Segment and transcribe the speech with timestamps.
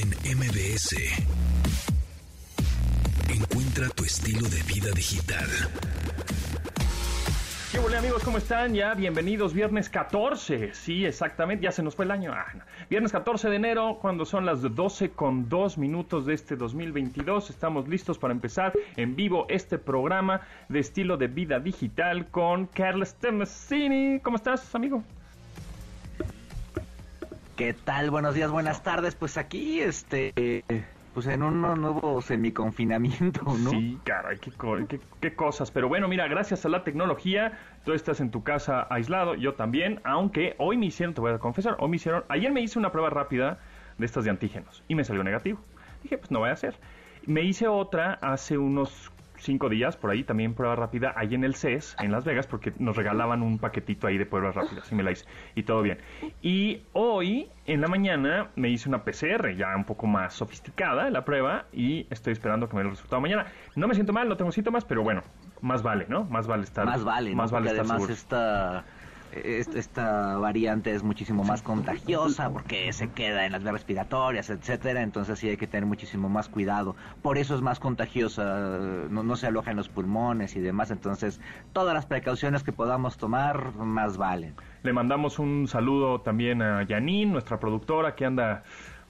[0.00, 0.94] en MBS.
[3.28, 5.48] Encuentra tu estilo de vida digital.
[7.72, 8.22] ¿Qué hola amigos?
[8.22, 8.74] ¿Cómo están?
[8.74, 10.72] Ya bienvenidos viernes 14.
[10.72, 12.32] Sí, exactamente, ya se nos fue el año.
[12.32, 12.46] Ah.
[12.88, 17.50] Viernes 14 de enero, cuando son las 12 con 2 minutos de este 2022.
[17.50, 23.14] Estamos listos para empezar en vivo este programa de estilo de vida digital con Carlos
[23.14, 24.20] Temesini.
[24.20, 25.02] ¿Cómo estás, amigo?
[27.58, 28.12] ¿Qué tal?
[28.12, 29.16] Buenos días, buenas tardes.
[29.16, 30.62] Pues aquí, este,
[31.12, 33.70] pues en un nuevo semiconfinamiento, ¿no?
[33.70, 35.72] Sí, caray, qué, qué cosas.
[35.72, 40.00] Pero bueno, mira, gracias a la tecnología, tú estás en tu casa aislado, yo también,
[40.04, 42.92] aunque hoy me hicieron, te voy a confesar, hoy me hicieron, ayer me hice una
[42.92, 43.58] prueba rápida
[43.98, 45.58] de estas de antígenos y me salió negativo.
[46.04, 46.76] Dije, pues no voy a hacer.
[47.26, 51.54] Me hice otra hace unos cinco días, por ahí también prueba rápida, ahí en el
[51.54, 55.02] CES, en Las Vegas, porque nos regalaban un paquetito ahí de pruebas rápidas y me
[55.02, 55.24] la hice.
[55.54, 55.98] Y todo bien.
[56.42, 61.24] Y hoy, en la mañana, me hice una PCR ya un poco más sofisticada, la
[61.24, 63.46] prueba, y estoy esperando que me dé el resultado mañana.
[63.76, 65.22] No me siento mal, no tengo síntomas, pero bueno,
[65.60, 66.24] más vale, ¿no?
[66.24, 67.36] Más vale estar Más vale, ¿no?
[67.36, 68.12] más vale porque estar además seguro.
[68.14, 68.97] esta, est-
[69.32, 75.38] esta variante es muchísimo más contagiosa porque se queda en las vías respiratorias, etcétera, entonces
[75.38, 76.96] sí hay que tener muchísimo más cuidado.
[77.22, 78.78] Por eso es más contagiosa,
[79.10, 81.40] no, se aloja en los pulmones y demás, entonces
[81.72, 84.54] todas las precauciones que podamos tomar más valen.
[84.82, 88.62] Le mandamos un saludo también a Janine, nuestra productora, que anda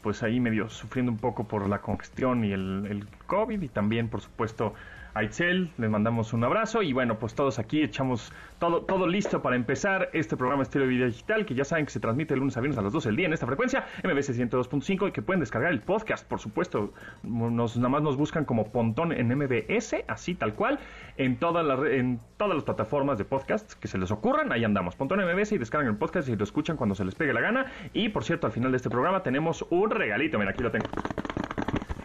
[0.03, 4.20] pues ahí medio sufriendo un poco por la congestión y el COVID y también por
[4.20, 4.75] supuesto
[5.19, 9.42] a Itzel, les mandamos un abrazo y bueno pues todos aquí echamos todo, todo listo
[9.42, 12.41] para empezar este programa Estilo de Vida Digital que ya saben que se transmite de
[12.41, 15.20] lunes a viernes a las 12 del día en esta frecuencia MBC 102.5 y que
[15.20, 16.92] pueden descargar el podcast por supuesto.
[17.25, 20.78] Nos, nada más nos buscan como Pontón en MBS así tal cual
[21.16, 24.94] en todas las en todas las plataformas de podcast que se les ocurran ahí andamos.
[24.94, 27.66] Pontón MBS y descargan el podcast y lo escuchan cuando se les pegue la gana.
[27.92, 30.86] Y por cierto al final de este programa tenemos un regalito mira aquí lo tengo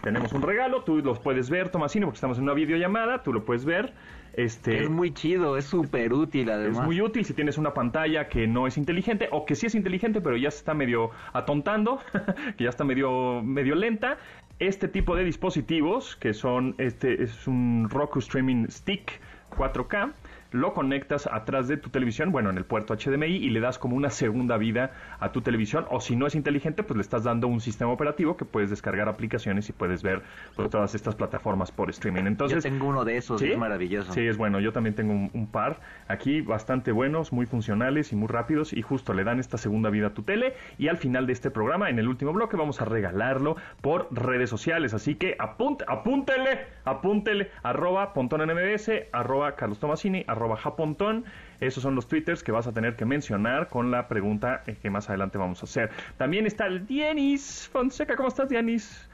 [0.03, 3.45] tenemos un regalo, tú los puedes ver, Tomasino, porque estamos en una videollamada, tú lo
[3.45, 3.93] puedes ver.
[4.33, 6.85] Este, Es muy chido, es súper útil es además.
[6.85, 10.21] muy útil si tienes una pantalla que no es inteligente o que sí es inteligente
[10.21, 11.99] pero ya se está medio atontando,
[12.57, 14.17] que ya está medio, medio lenta.
[14.59, 19.19] Este tipo de dispositivos, que son, este es un Roku Streaming Stick
[19.55, 20.11] 4K,
[20.53, 23.95] lo conectas atrás de tu televisión, bueno, en el puerto HDMI y le das como
[23.95, 27.47] una segunda vida a tu televisión o si no es inteligente, pues le estás dando
[27.47, 30.21] un sistema operativo que puedes descargar aplicaciones y puedes ver
[30.55, 32.25] pues, todas estas plataformas por streaming.
[32.25, 33.51] Entonces, Yo tengo uno de esos, ¿Sí?
[33.51, 34.13] es maravilloso.
[34.13, 34.59] Sí, es bueno.
[34.59, 38.81] Yo también tengo un, un par aquí bastante buenos, muy funcionales y muy rápidos y
[38.81, 41.89] justo le dan esta segunda vida a tu tele y al final de este programa,
[41.89, 44.93] en el último bloque, vamos a regalarlo por redes sociales.
[44.93, 51.25] Así que apunt, apúntele, apúntele, arroba pontón en MBS, arroba Carlos Tomasini, arroba japontón.
[51.59, 54.89] Esos son los twitters que vas a tener que mencionar con la pregunta eh, que
[54.89, 55.91] más adelante vamos a hacer.
[56.17, 58.15] También está el Dienis Fonseca.
[58.15, 59.09] ¿Cómo estás, Dienis?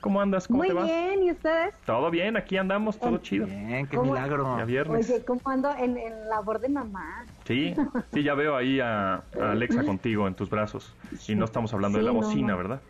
[0.00, 0.46] ¿Cómo andas?
[0.46, 0.84] ¿Cómo Muy te va?
[0.84, 1.74] bien, ¿y ustedes?
[1.84, 3.46] Todo bien, aquí andamos, todo Eh, chido.
[3.46, 4.12] Bien, qué ¿Cómo?
[4.12, 4.56] milagro.
[4.58, 5.08] Ya viernes.
[5.10, 7.26] Oye, ¿cómo ando en, en labor de mamá?
[7.44, 7.74] Sí,
[8.12, 9.22] sí, ya veo ahí a, a
[9.52, 10.94] Alexa contigo en tus brazos.
[11.26, 12.58] Y no estamos hablando de Sí, la no, bocina, no.
[12.58, 12.82] ¿verdad?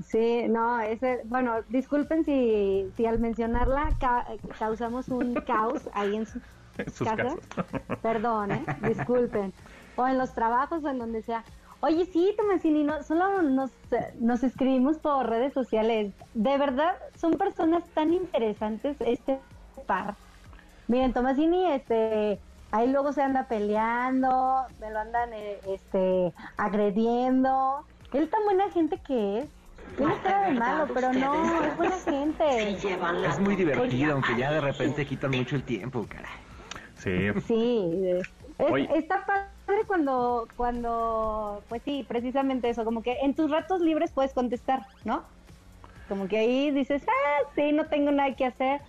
[0.00, 4.26] Sí, no, ese, bueno, disculpen si, si al mencionarla ca-
[4.58, 6.40] causamos un caos ahí en su
[6.78, 7.34] En sus casas.
[8.02, 8.64] Perdón, ¿eh?
[8.82, 9.52] Disculpen.
[9.96, 11.44] O en los trabajos o en donde sea.
[11.80, 13.72] Oye, sí, Tomasini, no, solo nos,
[14.20, 16.12] nos escribimos por redes sociales.
[16.32, 19.40] De verdad, son personas tan interesantes este
[19.86, 20.14] par.
[20.86, 22.38] Miren, Tomasini, este,
[22.70, 27.84] ahí luego se anda peleando, me lo andan, eh, este, agrediendo.
[28.12, 29.46] Él tan buena gente que es.
[29.96, 32.70] Tiene cara de malo, pero no, es buena gente.
[33.26, 36.41] Es muy divertido, aunque ya de repente quitan mucho el tiempo, caray.
[37.02, 38.28] Sí, Sí, es-
[38.94, 44.34] está padre cuando, cuando, pues sí, precisamente eso, como que en tus ratos libres puedes
[44.34, 45.26] contestar, ¿no?
[46.08, 48.80] Como que ahí dices, ah, sí, no tengo nada que hacer,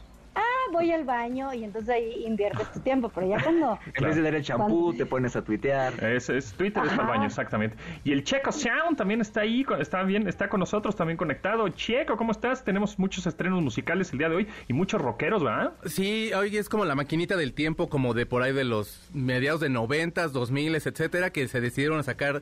[0.72, 3.78] voy al baño y entonces ahí inviertes tu tiempo, pero ya cuando...
[3.96, 6.04] En vez de dar el champú, Cuando- te pones a tuitear.
[6.04, 7.10] es, es Twitter es para el Ajá.
[7.12, 7.76] baño, exactamente.
[8.04, 11.68] Y el Checo Sound también está ahí, está bien, está con nosotros también conectado.
[11.70, 12.64] Checo, ¿cómo estás?
[12.64, 15.74] Tenemos muchos estrenos musicales el día de hoy y muchos rockeros, ¿verdad?
[15.86, 19.62] Sí, hoy es como la maquinita del tiempo, como de por ahí de los mediados
[19.62, 22.42] de noventas, dos miles, etcétera, que se decidieron a sacar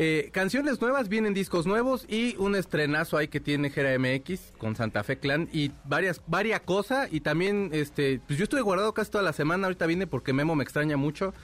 [0.00, 4.76] eh, canciones nuevas, vienen discos nuevos y un estrenazo ahí que tiene Gera MX con
[4.76, 9.10] Santa Fe Clan y varias, varias cosas y también, este, pues yo estuve guardado casi
[9.10, 11.34] toda la semana, ahorita vine porque Memo me extraña mucho,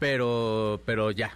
[0.00, 1.32] pero, pero ya.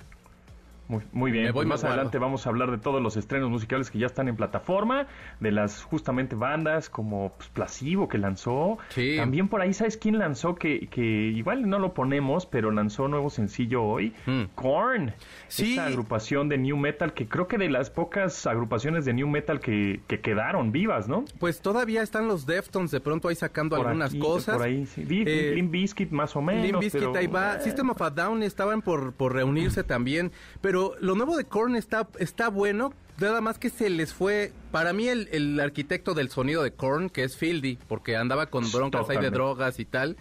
[0.86, 3.90] Muy, muy bien, voy pues más adelante vamos a hablar de todos los estrenos musicales
[3.90, 5.06] que ya están en plataforma,
[5.40, 8.76] de las justamente bandas como pues, Placebo que lanzó.
[8.90, 9.14] Sí.
[9.16, 10.56] También por ahí, ¿sabes quién lanzó?
[10.56, 14.12] Que, que igual no lo ponemos, pero lanzó nuevo sencillo hoy.
[14.26, 14.42] Mm.
[14.54, 15.14] Korn.
[15.48, 15.70] Sí.
[15.70, 19.60] Esta agrupación de New Metal que creo que de las pocas agrupaciones de New Metal
[19.60, 21.24] que, que quedaron vivas, ¿no?
[21.38, 24.56] Pues todavía están los Deftones de pronto ahí sacando Por algunas aquí, cosas.
[24.56, 25.06] Por ahí, sí.
[25.08, 26.62] Eh, Limp Bizkit más o menos.
[26.66, 27.58] Limp Bizkit pero- ahí va.
[27.60, 30.30] System of a Down estaban por, por reunirse también.
[30.60, 32.92] Pero lo nuevo de Korn está, está bueno.
[33.18, 34.52] Nada más que se les fue.
[34.72, 38.70] Para mí, el, el arquitecto del sonido de Korn, que es Fieldy, porque andaba con
[38.72, 40.16] broncas ahí de drogas y tal.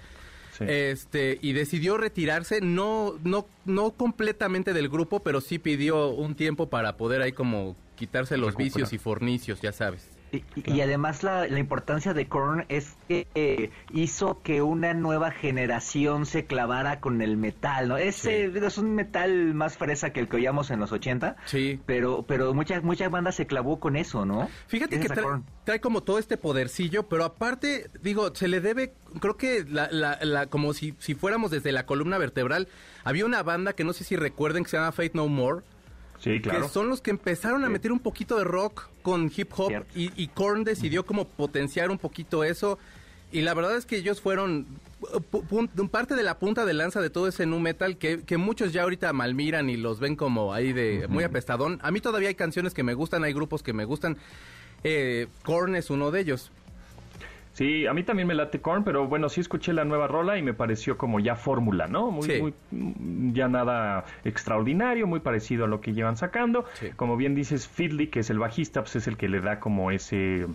[0.57, 0.65] Sí.
[0.67, 6.69] Este, y decidió retirarse, no, no, no completamente del grupo, pero sí pidió un tiempo
[6.69, 8.65] para poder ahí como quitarse los Recuperar.
[8.73, 10.07] vicios y fornicios, ya sabes.
[10.33, 14.93] Y, y- y además la, la importancia de Korn es que eh, hizo que una
[14.93, 17.97] nueva generación se clavara con el metal, ¿no?
[17.97, 18.29] Es, Sí.
[18.31, 21.79] es un metal más fresa que el que oíamos en los 80, Sí.
[21.85, 24.49] pero pero muchas muchas bandas se clavó con eso, ¿no?
[24.67, 25.07] Fíjate que
[25.63, 30.17] trae como todo este podercillo, pero aparte, digo, se le debe, creo que la, la,
[30.21, 32.67] la- como si, si fuéramos desde la columna vertebral,
[33.03, 35.61] había una banda que no sé si recuerden que se llama Fate No More,
[36.23, 36.61] Sí, claro.
[36.61, 39.87] que son los que empezaron a meter un poquito de rock con hip hop Cierto.
[39.99, 42.79] y, y Korn decidió como potenciar un poquito eso.
[43.31, 44.65] Y la verdad es que ellos fueron
[45.31, 48.71] pun- parte de la punta de lanza de todo ese nu metal que, que muchos
[48.71, 51.79] ya ahorita malmiran y los ven como ahí de muy apestadón.
[51.81, 54.17] A mí todavía hay canciones que me gustan, hay grupos que me gustan.
[54.83, 56.51] Eh, Korn es uno de ellos.
[57.53, 60.41] Sí, a mí también me late Korn, pero bueno, sí escuché la nueva rola y
[60.41, 62.09] me pareció como ya fórmula, ¿no?
[62.09, 62.41] Muy, Sí.
[62.41, 62.53] muy,
[63.33, 66.65] ya nada extraordinario, muy parecido a lo que llevan sacando.
[66.73, 66.89] Sí.
[66.95, 69.91] Como bien dices, Fiddly, que es el bajista, pues es el que le da como
[69.91, 70.47] ese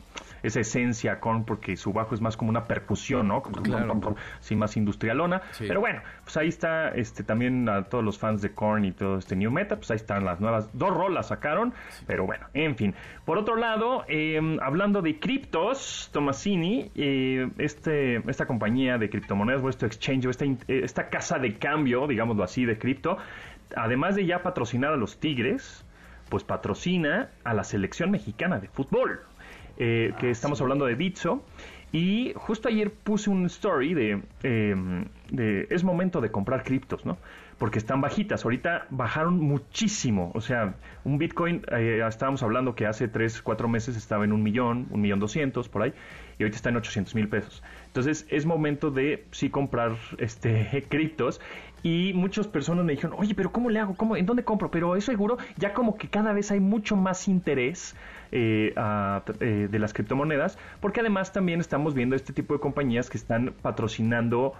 [0.43, 3.43] esa esencia a Korn, porque su bajo es más como una percusión, ¿no?
[3.43, 4.17] Como Claro.
[4.40, 5.43] Sí, más industrialona.
[5.52, 5.64] Sí.
[5.67, 9.19] Pero bueno, pues ahí está, este, también a todos los fans de Korn y todo
[9.19, 11.73] este New Meta, pues ahí están las nuevas, dos rolas sacaron,
[12.06, 12.94] pero bueno, en fin.
[13.25, 19.87] Por otro lado, eh, hablando de criptos, Tomasini, eh, este, esta compañía de criptomonedas, vuestro
[19.87, 23.19] exchange, o esta, eh, esta casa de cambio, digámoslo así, de cripto,
[23.76, 25.85] además de ya patrocinar a los Tigres,
[26.29, 29.20] pues patrocina a la selección mexicana de fútbol,
[29.79, 31.43] eh, que estamos hablando de Bitso.
[31.91, 37.17] Y justo ayer puse un story de, eh, es momento de comprar criptos, ¿no?
[37.57, 38.45] Porque están bajitas.
[38.45, 40.31] Ahorita bajaron muchísimo.
[40.35, 44.43] O sea, un Bitcoin, eh, estábamos hablando que hace 3, 4 meses estaba en un
[44.43, 45.95] millón, un millón doscientos por ahí,
[46.39, 47.63] y ahorita está en 800 mil pesos.
[47.87, 51.41] Entonces es momento de sí comprar este criptos.
[51.83, 53.95] Y muchas personas me dijeron, oye, pero ¿cómo le hago?
[53.97, 54.71] ¿Cómo, ¿En dónde compro?
[54.71, 57.95] Pero es seguro, ya como que cada vez hay mucho más interés
[58.33, 63.09] eh, a- eh, de las criptomonedas, porque además también estamos viendo este tipo de compañías
[63.11, 64.55] que están patrocinando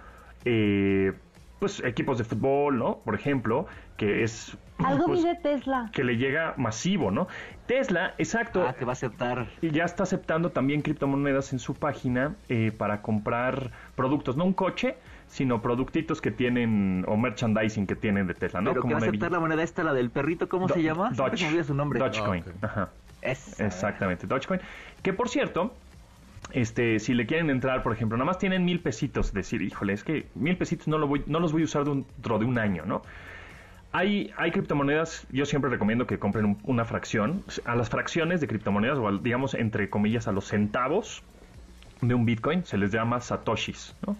[0.45, 1.11] eh,
[1.59, 2.99] pues equipos de fútbol, ¿no?
[2.99, 3.65] Por ejemplo,
[3.97, 5.89] que es Algo pues, mide Tesla.
[5.91, 7.27] que le llega masivo, ¿no?
[7.67, 8.63] Tesla, exacto.
[8.65, 9.47] Ah, que va a aceptar.
[9.61, 14.53] Y ya está aceptando también criptomonedas en su página eh, para comprar productos, no un
[14.53, 14.95] coche,
[15.29, 18.71] sino productitos que tienen o merchandising que tienen de Tesla, ¿no?
[18.71, 20.83] Pero que va a Nevi- aceptar la moneda esta, la del perrito, ¿cómo Do- se
[20.83, 21.13] llama?
[21.13, 21.99] Se me su nombre.
[21.99, 22.43] Dogecoin.
[22.61, 22.65] Ah.
[22.65, 22.89] Ajá.
[23.21, 24.59] Es- Exactamente, Dogecoin.
[25.03, 25.73] Que por cierto,
[26.51, 30.03] este, si le quieren entrar, por ejemplo, nada más tienen mil pesitos, decir, híjole, es
[30.03, 32.83] que mil pesitos no, lo voy, no los voy a usar dentro de un año,
[32.85, 33.03] ¿no?
[33.91, 37.43] Hay, hay criptomonedas, yo siempre recomiendo que compren un- una fracción.
[37.65, 41.23] A las fracciones de criptomonedas, o al- digamos, entre comillas, a los centavos
[42.01, 44.15] de un Bitcoin, se les llama satoshis, ¿no?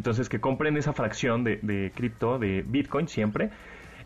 [0.00, 3.50] Entonces, que compren esa fracción de, de cripto, de Bitcoin siempre,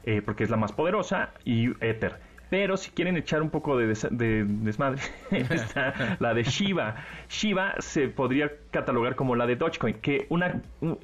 [0.05, 2.19] eh, porque es la más poderosa, y Ether.
[2.51, 5.01] Pero si quieren echar un poco de, des- de desmadre,
[5.31, 6.97] está la de Shiba.
[7.29, 10.99] Shiba se podría catalogar como la de Dogecoin, que una un-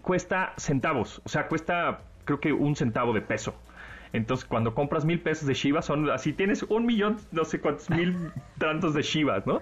[0.00, 3.52] cuesta centavos, o sea, cuesta creo que un centavo de peso.
[4.12, 7.90] Entonces, cuando compras mil pesos de Shiba, son así, tienes un millón, no sé cuántos
[7.90, 8.16] mil
[8.58, 9.60] tantos de Shivas, ¿no?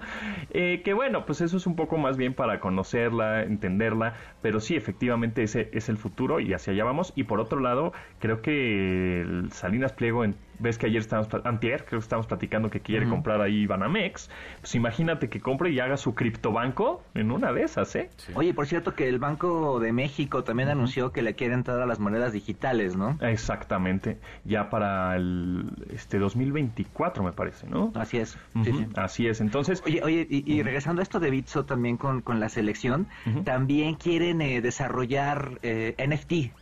[0.50, 4.76] Eh, que bueno, pues eso es un poco más bien para conocerla, entenderla, pero sí,
[4.76, 7.12] efectivamente ese es el futuro y hacia allá vamos.
[7.16, 11.84] Y por otro lado, creo que el Salinas Pliego, en- ves que ayer estábamos, antier,
[11.84, 15.96] creo que estábamos platicando que quiere comprar ahí Banamex, pues imagínate que compre y haga
[15.96, 18.08] su criptobanco en una de esas, ¿eh?
[18.34, 21.86] Oye, por cierto que el Banco de México también anunció que le quiere entrar a
[21.86, 23.18] las monedas digitales, ¿no?
[23.20, 27.92] Exactamente, ya para el este 2024 me parece, ¿no?
[27.94, 28.36] Así es.
[28.54, 28.86] Ujú, Sí, sí.
[28.96, 29.82] Así es, entonces...
[29.86, 33.06] Oye, oye, y, y regresando a esto de Bitso también con, con la selección,
[33.44, 36.52] también quieren eh, desarrollar eh, NFT.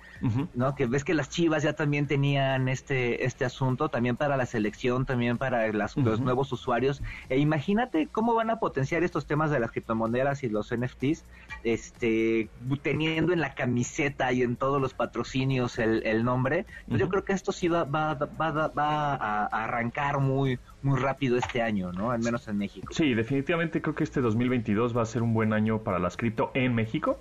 [0.55, 0.75] ¿No?
[0.75, 5.05] Que ves que las Chivas ya también tenían este, este asunto, también para la selección,
[5.07, 7.02] también para las, los nuevos usuarios.
[7.29, 11.25] E imagínate cómo van a potenciar estos temas de las criptomonedas y los NFTs,
[11.64, 12.49] este,
[12.83, 16.67] teniendo en la camiseta y en todos los patrocinios el, el nombre.
[16.88, 21.37] Pues Yo creo que esto sí va, va, va, va a arrancar muy, muy rápido
[21.37, 22.11] este año, ¿no?
[22.11, 22.93] Al menos en México.
[22.93, 26.50] Sí, definitivamente creo que este 2022 va a ser un buen año para las cripto
[26.55, 27.21] en México.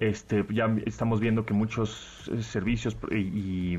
[0.00, 3.76] Este, ya estamos viendo que muchos eh, servicios y,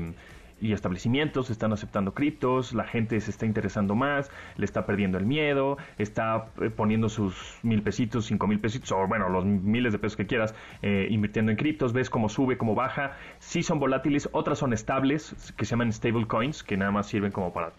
[0.62, 5.26] y establecimientos están aceptando criptos, la gente se está interesando más, le está perdiendo el
[5.26, 9.98] miedo, está eh, poniendo sus mil pesitos, cinco mil pesitos, o bueno, los miles de
[9.98, 14.28] pesos que quieras, eh, invirtiendo en criptos, ves cómo sube, cómo baja, sí son volátiles,
[14.32, 17.72] otras son estables, que se llaman stable coins, que nada más sirven como para,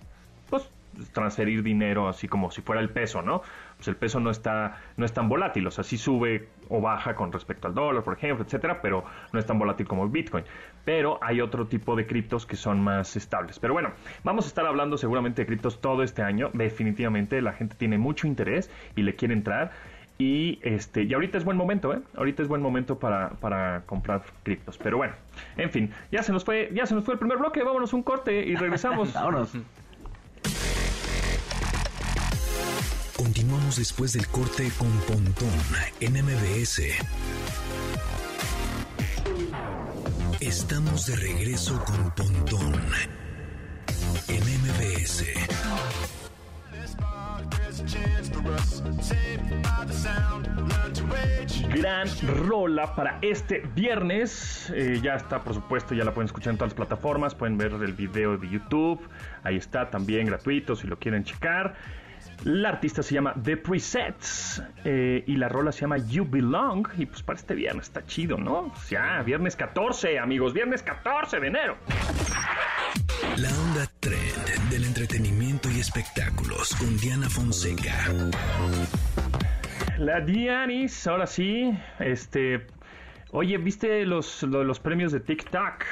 [0.50, 0.70] pues,
[1.14, 3.42] transferir dinero así como si fuera el peso, ¿no?
[3.78, 7.16] Pues el peso no está no es tan volátil, o sea, sí sube o baja
[7.16, 10.44] con respecto al dólar, por ejemplo, etcétera, pero no es tan volátil como el Bitcoin.
[10.86, 13.60] Pero hay otro tipo de criptos que son más estables.
[13.60, 13.92] Pero bueno,
[14.24, 16.50] vamos a estar hablando seguramente de criptos todo este año.
[16.54, 19.72] Definitivamente la gente tiene mucho interés y le quiere entrar.
[20.18, 22.00] Y este, y ahorita es buen momento, ¿eh?
[22.16, 24.78] Ahorita es buen momento para, para comprar criptos.
[24.78, 25.14] Pero bueno,
[25.58, 28.04] en fin, ya se nos fue, ya se nos fue el primer bloque, vámonos un
[28.04, 29.14] corte y regresamos.
[29.14, 29.54] Vámonos.
[33.78, 35.50] Después del corte con Pontón
[36.00, 36.82] en MBS.
[40.40, 42.74] Estamos de regreso con Pontón
[44.28, 45.26] en MBS.
[51.76, 52.08] Gran
[52.48, 54.72] rola para este viernes.
[54.76, 57.34] Eh, ya está, por supuesto, ya la pueden escuchar en todas las plataformas.
[57.34, 59.02] Pueden ver el video de YouTube.
[59.42, 61.76] Ahí está también gratuito si lo quieren checar.
[62.44, 66.86] La artista se llama The Presets eh, y la rola se llama You Belong.
[66.98, 68.70] Y pues para este viernes está chido, ¿no?
[68.74, 71.78] Pues ya, viernes 14, amigos, viernes 14 de enero.
[73.38, 77.96] La onda trend del entretenimiento y espectáculos con Diana Fonseca.
[79.98, 82.68] La Dianis, ahora sí, este...
[83.32, 85.84] Oye, ¿viste los, lo- los premios de TikTok?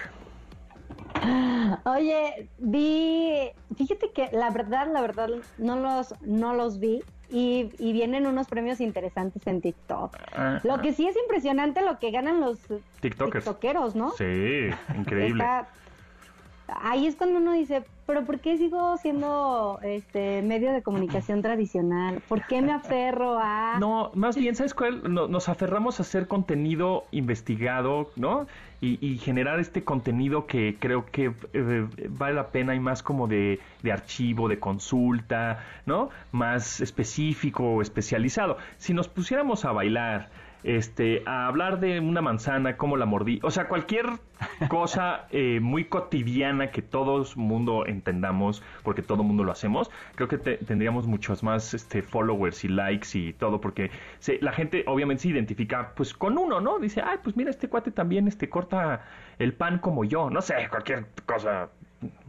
[1.86, 7.94] Oye, vi, fíjate que la verdad, la verdad, no los, no los vi y, y
[7.94, 10.18] vienen unos premios interesantes en TikTok.
[10.36, 12.60] Ah, Lo que sí es impresionante lo que ganan los
[13.02, 13.46] TikTokers.
[13.46, 14.12] tiktokeros, ¿no?
[14.12, 15.44] Sí, increíble.
[15.44, 15.68] Está-
[16.68, 22.22] ahí es cuando uno dice, pero ¿por qué sigo siendo este medio de comunicación tradicional?
[22.28, 23.78] ¿Por qué me aferro a...?
[23.80, 25.14] No, más bien, ¿sabes cuál?
[25.14, 28.48] No- nos aferramos a hacer contenido investigado, ¿no?
[28.82, 33.28] Y, y generar este contenido que creo que eh, vale la pena y más como
[33.28, 36.10] de, de archivo, de consulta, ¿no?
[36.32, 38.58] Más específico o especializado.
[38.78, 40.30] Si nos pusiéramos a bailar,
[40.64, 44.06] este, a hablar de una manzana, cómo la mordí, o sea, cualquier
[44.68, 50.38] cosa eh, muy cotidiana que todo mundo entendamos, porque todo mundo lo hacemos, creo que
[50.38, 55.24] te- tendríamos muchos más este, followers y likes y todo, porque se- la gente obviamente
[55.24, 56.80] se identifica pues con uno, ¿no?
[56.80, 59.06] Dice, ay, pues mira, este cuate también este, corta
[59.40, 61.70] el pan como yo, no sé, cualquier cosa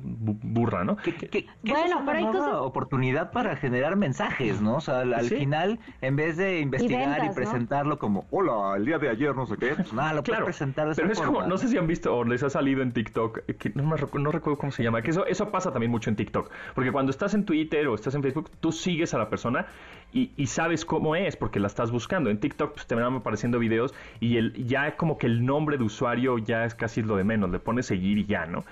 [0.02, 0.96] burra, ¿no?
[0.96, 4.76] Bueno, es pero hay nueva cosas- oportunidad para generar mensajes, ¿no?
[4.76, 5.36] O sea, al, al Sí.
[5.36, 9.56] final, en vez de investigar y, presentarlo como, hola, el día de ayer, no sé
[9.56, 11.32] qué, pues nada, lo Claro, puedes presentar de esa pero es forma.
[11.34, 13.96] como, no sé si han visto o les ha salido en TikTok, que no, me
[13.96, 16.92] recu- no recuerdo cómo se llama, que eso, eso pasa también mucho en TikTok, porque
[16.92, 19.66] cuando estás en Twitter o estás en Facebook, tú sigues a la persona
[20.12, 22.28] y, y sabes cómo es, porque la estás buscando.
[22.28, 25.84] En TikTok pues, te van apareciendo videos y el, ya como que el nombre de
[25.84, 28.64] usuario ya es casi lo de menos, le pones seguir y ya, ¿no?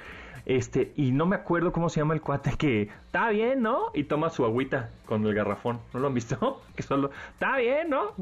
[0.47, 3.87] Este, y no me acuerdo cómo se llama el cuate que está bien, ¿no?
[3.94, 5.80] Y toma su agüita con el garrafón.
[5.92, 6.62] ¿No lo han visto?
[6.76, 8.12] Que solo, está bien, ¿no?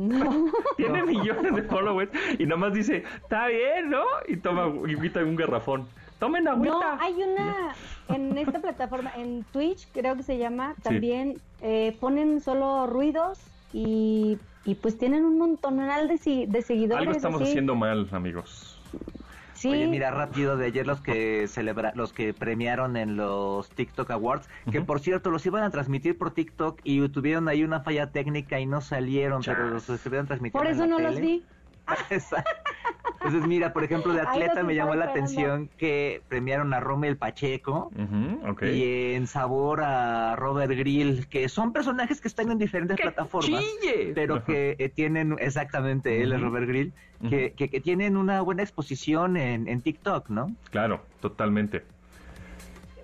[0.76, 4.04] Tiene millones de followers y nomás dice, está bien, ¿no?
[4.26, 5.86] Y toma agüita en un garrafón.
[6.18, 6.74] Tomen agüita.
[6.74, 7.74] No, hay una
[8.08, 13.38] en esta plataforma, en Twitch creo que se llama, también eh, ponen solo ruidos
[13.72, 17.00] y, y pues tienen un montonal de, de seguidores.
[17.00, 17.50] Algo estamos así.
[17.50, 18.77] haciendo mal, amigos.
[19.58, 24.08] Sí, Oye, mira, rápido, de ayer los que celebra, los que premiaron en los TikTok
[24.12, 28.12] Awards, que por cierto los iban a transmitir por TikTok y tuvieron ahí una falla
[28.12, 31.44] técnica y no salieron, pero los estuvieron transmitiendo por en la no los vi.
[33.20, 35.26] Entonces, mira, por ejemplo, de Ahí atleta me llamó la esperando.
[35.32, 37.90] atención que premiaron a Rommel Pacheco
[38.62, 44.12] y en sabor a Robert Grill, que son personajes que están en diferentes plataformas, chille!
[44.14, 46.40] pero que eh, tienen, exactamente, él es.
[46.40, 46.92] Robert Grill,
[47.28, 50.54] que, que, que tienen una buena exposición en, en TikTok, ¿no?
[50.70, 51.82] Claro, totalmente.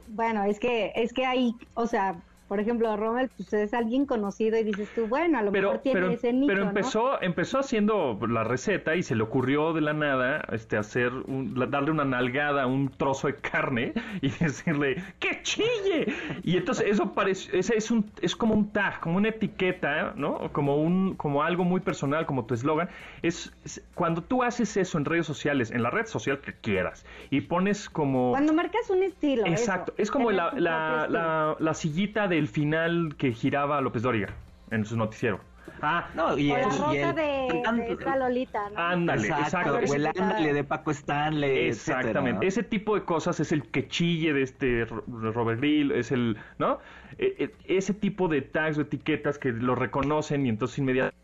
[0.09, 2.15] Bueno, es que es que hay, o sea,
[2.49, 5.83] por ejemplo, Rommel, pues es alguien conocido y dices tú, bueno, a lo pero, mejor
[5.83, 6.69] tiene pero, ese nicho, pero ¿no?
[6.69, 11.55] empezó, empezó haciendo la receta y se le ocurrió de la nada este hacer un-
[11.71, 16.07] darle una nalgada a un trozo de carne y decirle ¡que chille!
[16.43, 20.53] Y entonces eso parece, ese es un, es como un tag, como una etiqueta, ¿no?
[20.53, 22.89] Como un, como algo muy personal, como tu eslogan.
[23.23, 27.07] Es, es- cuando tú haces eso en redes sociales, en la red social que quieras,
[27.31, 29.47] y pones como Cuando marcas un estilo.
[29.47, 34.29] Exacto, eso, es como la, la, la, la sillita del final que giraba López Dóriga
[34.71, 35.41] en su noticiero.
[35.83, 38.79] Ah, No, y O la el, y rosa el- de, de esta Lolita, ¿no?
[38.79, 39.93] ándale, Exacto, exacto.
[39.93, 42.43] o el ándale de Paco Stanley, Exactamente, etcétera, ¿no?
[42.43, 46.37] ese tipo de cosas es el que chille de este Ro- Robert Grill, es el,
[46.59, 46.79] ¿no?
[47.19, 47.35] E-
[47.67, 51.19] e- ese tipo de tags o etiquetas que lo reconocen y entonces inmediatamente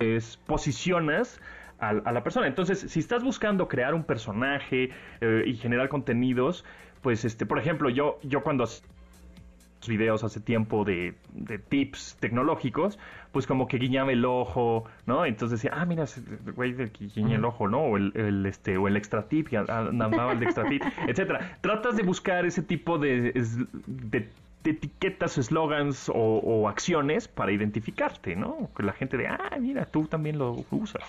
[0.00, 1.40] es- posicionas
[1.78, 2.46] a, a la persona.
[2.46, 4.90] Entonces, si estás buscando crear un personaje
[5.20, 6.64] eh, y generar contenidos,
[7.02, 8.64] pues, este, por ejemplo, yo, yo cuando
[9.88, 12.98] videos hace tiempo de, de tips tecnológicos,
[13.32, 15.24] pues como que guiñaba el ojo, ¿no?
[15.24, 16.20] Entonces decía, ah, mira, ese
[16.54, 17.80] güey del que guiña el ojo, ¿no?
[17.80, 21.58] O el, el, este, o el extra tip, y andaba el de extra tip, etcétera.
[21.60, 23.32] Tratas de buscar ese tipo de,
[23.86, 24.28] de-
[24.64, 28.70] de etiquetas, eslogans o, o acciones para identificarte, ¿no?
[28.76, 31.02] Que la gente de, ah, mira, tú también lo usas.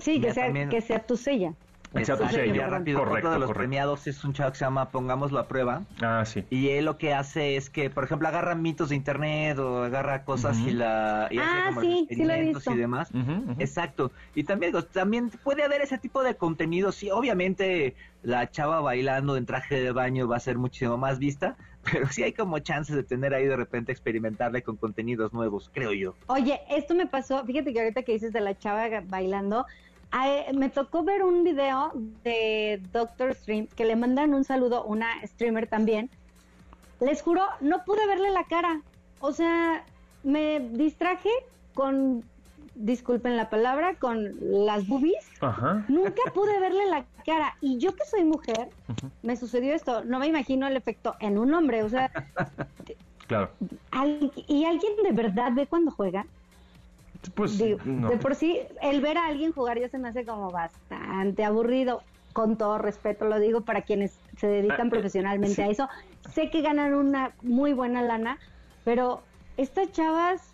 [0.00, 1.52] Sí, que Mira, sea, también- que sea tu sella.
[1.94, 3.54] Exacto, ya rápido, Correcto, otro de los correcto.
[3.54, 5.82] premiados es un chavo que se llama Pongámoslo a prueba.
[6.00, 6.44] Ah, sí.
[6.50, 10.24] Y él lo que hace es que, por ejemplo, agarra mitos de internet o agarra
[10.24, 12.72] cosas y la y hace Ah, como sí, sí lo he experimentos visto.
[12.72, 13.10] y demás.
[13.58, 14.10] Exacto.
[14.34, 16.92] Y también digo, también puede haber ese tipo de contenido.
[16.92, 21.56] Sí, obviamente la chava bailando en traje de baño va a ser muchísimo más vista,
[21.92, 25.92] pero sí hay como chances de tener ahí de repente experimentarle con contenidos nuevos, creo
[25.92, 26.14] yo.
[26.28, 29.66] Oye, esto me pasó, fíjate que ahorita que dices de la chava bailando,
[30.12, 31.90] ay, me tocó ver un video
[32.22, 36.08] de Doctor Stream que le mandan un saludo, una streamer también.
[37.00, 38.80] Les juro, no pude verle la cara.
[39.20, 39.84] O sea,
[40.22, 41.30] me distraje
[41.74, 42.22] con,
[42.76, 45.26] disculpen la palabra, con las boobies.
[45.40, 45.84] Ajá.
[45.88, 47.56] Nunca pude verle la cara.
[47.60, 48.68] Y yo que soy mujer,
[49.22, 50.04] me sucedió esto.
[50.04, 51.82] No me imagino el efecto en un hombre.
[51.82, 52.10] O sea,
[53.26, 53.50] Claro.
[53.92, 56.26] al- ¿y alguien de verdad ve cuando juega?
[57.34, 58.08] Pues Digo, no.
[58.08, 62.02] De por sí, el ver a alguien jugar ya se me hace como bastante aburrido.
[62.32, 65.62] Con todo respeto lo digo para quienes se Ah, dedican eh, profesionalmente sí.
[65.62, 65.88] a eso.
[66.32, 68.38] Sé que ganan una muy buena lana,
[68.84, 69.22] pero
[69.56, 70.48] estas chavas...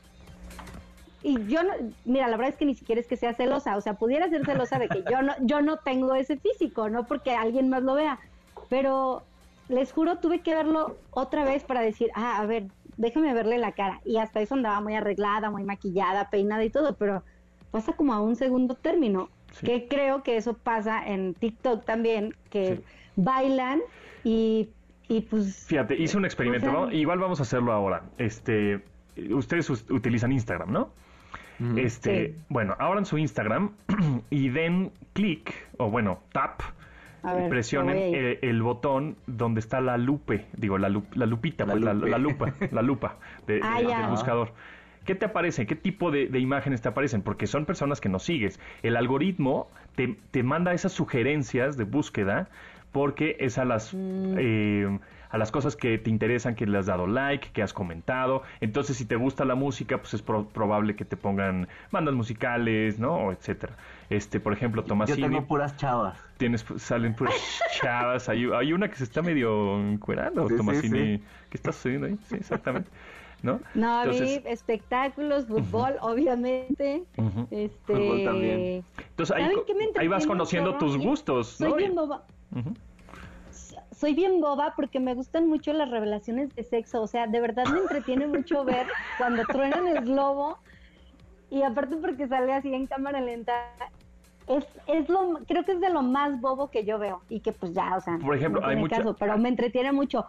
[1.23, 1.73] Y yo no,
[2.05, 4.45] mira, la verdad es que ni siquiera es que sea celosa, o sea, pudiera ser
[4.45, 7.95] celosa de que yo no, yo no tengo ese físico, no porque alguien más lo
[7.95, 8.21] vea,
[8.69, 9.23] pero
[9.69, 12.67] les juro tuve que verlo otra vez para decir, ah, a ver,
[12.99, 14.01] déjame verle la cara.
[14.05, 17.23] Y hasta eso andaba muy arreglada, muy maquillada, peinada y todo, pero
[17.71, 19.31] pasa como a un segundo término.
[19.53, 19.65] Sí.
[19.67, 22.83] Que creo que eso pasa en TikTok también, que Sí.
[23.17, 23.81] bailan
[24.25, 24.69] y,
[25.09, 25.65] y pues...
[25.67, 26.93] Fíjate, hice un experimento, O sea- ¿no?
[26.93, 28.03] Igual vamos a hacerlo ahora.
[28.19, 28.85] Este,
[29.31, 30.91] ustedes us- utilizan Instagram, ¿no?
[31.77, 32.35] Este, Sí.
[32.51, 33.73] bueno, abran su Instagram
[34.31, 36.61] y den clic, o bueno, tap,
[37.23, 37.99] ver, y presionen
[38.43, 42.55] el botón donde está la lupe, digo, la, la lupita, La pues, la, la lupa,
[42.71, 44.53] la lupa de- Ah, de- del buscador.
[45.05, 45.67] ¿Qué te aparece?
[45.67, 47.23] ¿Qué tipo de, de imágenes te aparecen?
[47.23, 48.61] Porque son personas que no sigues.
[48.83, 52.49] El algoritmo te, te manda esas sugerencias de búsqueda
[52.93, 54.35] porque es a las, Mm.
[54.39, 54.99] eh,
[55.31, 58.43] a las cosas que te interesan, que le has dado like, que has comentado.
[58.61, 62.99] Entonces, si te gusta la música, pues es pro- probable que te pongan bandas musicales,
[62.99, 63.15] ¿no?
[63.15, 63.75] O etcétera.
[64.11, 66.19] Este, por ejemplo, Yo Tomasini tengo puras chavas.
[66.39, 67.35] tienes salen puras
[67.83, 71.25] chavas hay, hay una que se está medio encuerando Sí, Tomasini sí.
[71.51, 72.17] ¿qué está sucediendo ahí?
[72.29, 72.91] sí exactamente
[73.43, 73.61] ¿no?
[73.75, 77.05] No, entonces, vi espectáculos, fútbol, obviamente.
[77.51, 78.85] Este, Fútbol también.
[79.11, 81.77] entonces ahí, ¿Saben qué me ahí vas conociendo tus gustos Soy ¿no?
[81.77, 82.25] bien boba.
[82.53, 82.75] Ujú.
[83.99, 87.03] Soy bien boba porque me gustan mucho las revelaciones de sexo.
[87.03, 88.87] O sea, de verdad me entretiene mucho ver
[89.19, 90.59] cuando truenan el globo.
[91.51, 93.53] Y aparte porque sale así en cámara lenta.
[94.47, 97.23] Es, es lo, creo que es de lo más bobo que yo veo.
[97.29, 99.91] Y que pues ya, o sea, Por ejemplo, no hay mucha- caso, pero me entretiene
[99.91, 100.27] mucho.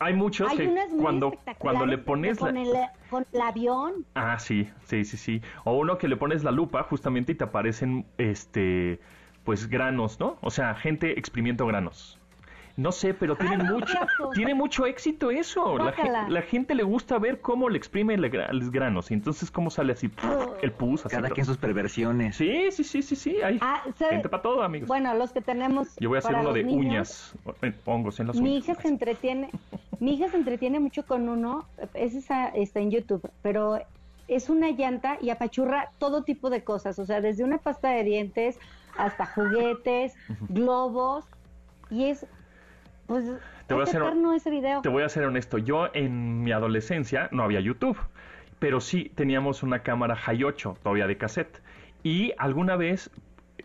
[0.00, 2.46] hay muchos Hay que unas muy cuando cuando le pones la...
[2.48, 2.72] con el,
[3.10, 4.04] con el avión.
[4.16, 7.44] ah sí sí sí sí o uno que le pones la lupa justamente y te
[7.44, 8.98] aparecen este
[9.44, 10.36] pues granos ¿no?
[10.40, 12.18] o sea gente exprimiendo granos
[12.76, 13.94] No sé, pero tiene Ay, mucho,
[14.32, 15.78] tiene mucho éxito eso.
[15.78, 17.78] La, la gente le gusta ver cómo le
[18.32, 19.12] gra- los granos.
[19.12, 20.10] Y entonces cómo sale así
[20.60, 21.06] el pus.
[21.06, 21.34] Así Cada todo.
[21.34, 22.34] quien sus perversiones.
[22.36, 23.36] Sí, sí, sí, sí, sí.
[23.42, 24.88] Hay Ah, gente para todo, amigos.
[24.88, 25.94] Bueno, los que tenemos.
[26.00, 28.64] Yo voy a hacer uno de niños, uñas, hongos en las Mi uñas.
[28.68, 29.50] hija se entretiene,
[30.00, 33.78] mi hija se entretiene mucho con uno, ese está, está en YouTube, pero
[34.26, 38.02] es una llanta y apachurra todo tipo de cosas, o sea, desde una pasta de
[38.02, 38.58] dientes
[38.98, 40.14] hasta juguetes,
[40.48, 41.24] globos,
[41.90, 42.26] y es,
[43.06, 43.24] pues,
[43.66, 44.02] te voy a hacer
[44.36, 44.82] ese video.
[44.82, 47.98] te voy a ser honesto, yo en mi adolescencia no había YouTube,
[48.58, 51.60] pero sí teníamos una cámara High 8 todavía de cassette
[52.02, 53.10] y alguna vez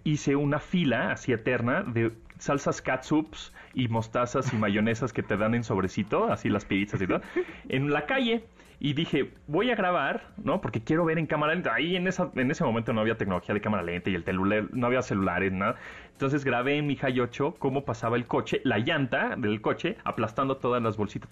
[0.04, 5.56] hice una fila así eterna de salsas catsups y mostazas y mayonesas que te dan
[5.56, 7.22] en sobrecito, así las pizzas y todo,
[7.68, 8.44] en la calle.
[8.82, 10.62] Y dije, voy a grabar, ¿no?
[10.62, 11.74] Porque quiero ver en cámara lenta.
[11.74, 14.68] Ahí en, esa, en ese momento no había tecnología de cámara lenta y el celular,
[14.72, 15.76] no había celulares, nada.
[16.14, 20.58] Entonces grabé en mi High 8 cómo pasaba el coche, la llanta del coche, aplastando
[20.58, 21.30] todas las bolsitas.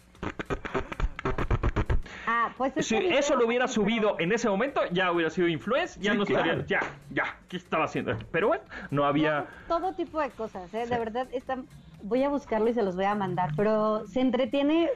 [2.30, 6.02] Ah, pues ese Si eso lo hubiera subido en ese momento, ya hubiera sido influencer,
[6.04, 6.68] ya Sí, no estaría, claro.
[6.68, 6.80] ya,
[7.12, 8.18] ya, ¿qué estaba haciendo?
[8.32, 9.46] Pero bueno, no había...
[9.70, 10.86] todo tipo de cosas, ¿eh?
[10.86, 11.58] De verdad, está,
[12.04, 14.90] voy a buscarlo y se los voy a mandar, pero se entretiene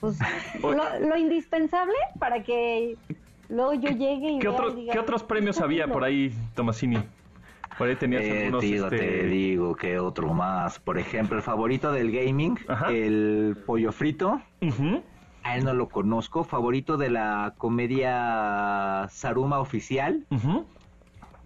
[0.00, 0.18] pues,
[0.62, 2.96] lo, lo indispensable para que
[3.48, 5.94] luego yo llegue y ¿Qué, vea otro- y diga, ¿Qué otros premios "Está había lindo".
[5.94, 6.98] por ahí, Tomasini?
[7.78, 8.60] Por ahí tenías Eh, algunos...
[8.62, 10.78] digo, este, te digo que otro más.
[10.78, 12.90] Por ejemplo, el favorito del gaming, Ajá.
[12.90, 14.40] el pollo frito.
[15.42, 16.44] A él no lo conozco.
[16.44, 20.26] Favorito de la comedia Saruma oficial.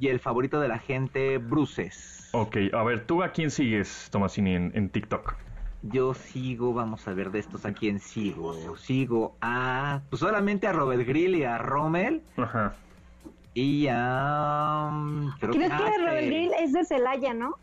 [0.00, 2.30] Y el favorito de la gente, Bruces.
[2.32, 5.36] Ok, a ver, ¿tú a quién sigues, Tomasini, en, en TikTok?
[5.86, 8.54] Yo sigo, vamos a ver de estos a quién sigo.
[8.76, 10.00] Sigo a.
[10.08, 12.22] Pues solamente a Robert Grill y a Rommel.
[12.38, 12.74] Ajá.
[13.52, 14.88] Y a.
[14.90, 17.54] mm, Creo ¿Crees ah, que Robert Grill es de Celaya, no?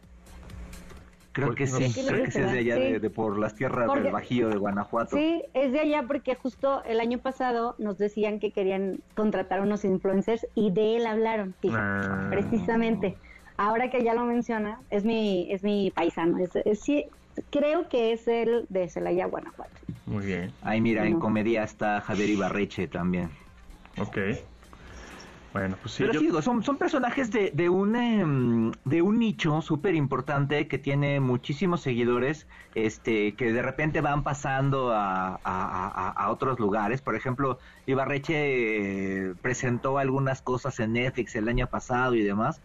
[1.31, 1.91] Creo que sí.
[2.05, 2.81] Creo que sí es de allá, Sí.
[2.81, 5.15] de, de por las tierras Porque- del Bajío de Guanajuato.
[5.15, 9.83] Sí, es de allá porque justo el año pasado nos decían que querían contratar unos
[9.85, 12.27] influencers y de él hablaron, fíjate, Ah.
[12.29, 13.17] precisamente.
[13.57, 17.05] Ahora que ya lo menciona, es mi, es mi paisano, es, es- sí,
[17.49, 19.81] creo que es el de Celaya, Guanajuato.
[20.05, 23.29] Muy bien, Ahí mira, en comedia está Javier Ibarreche también.
[23.97, 24.17] ok.
[25.53, 29.01] Bueno, pues sí, Pero yo- sí, digo, son, son personajes de, de, un, em, de
[29.01, 35.31] un nicho súper importante que tiene muchísimos seguidores, este, que de repente van pasando a,
[35.35, 37.01] a- a- a otros lugares.
[37.01, 38.33] Por ejemplo, Ibarreche
[39.31, 42.61] eh, presentó algunas cosas en Netflix el año pasado y demás.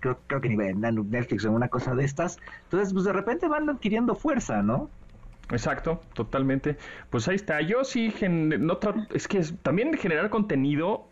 [0.00, 0.56] Creo, creo que ni
[1.04, 2.38] Netflix o una cosa de estas.
[2.64, 4.90] Entonces, pues de repente van adquiriendo fuerza, ¿no?
[5.50, 6.76] Exacto, totalmente.
[7.10, 7.60] Pues ahí está.
[7.60, 8.78] Yo sí, gen- no
[9.12, 11.08] es que también generar contenido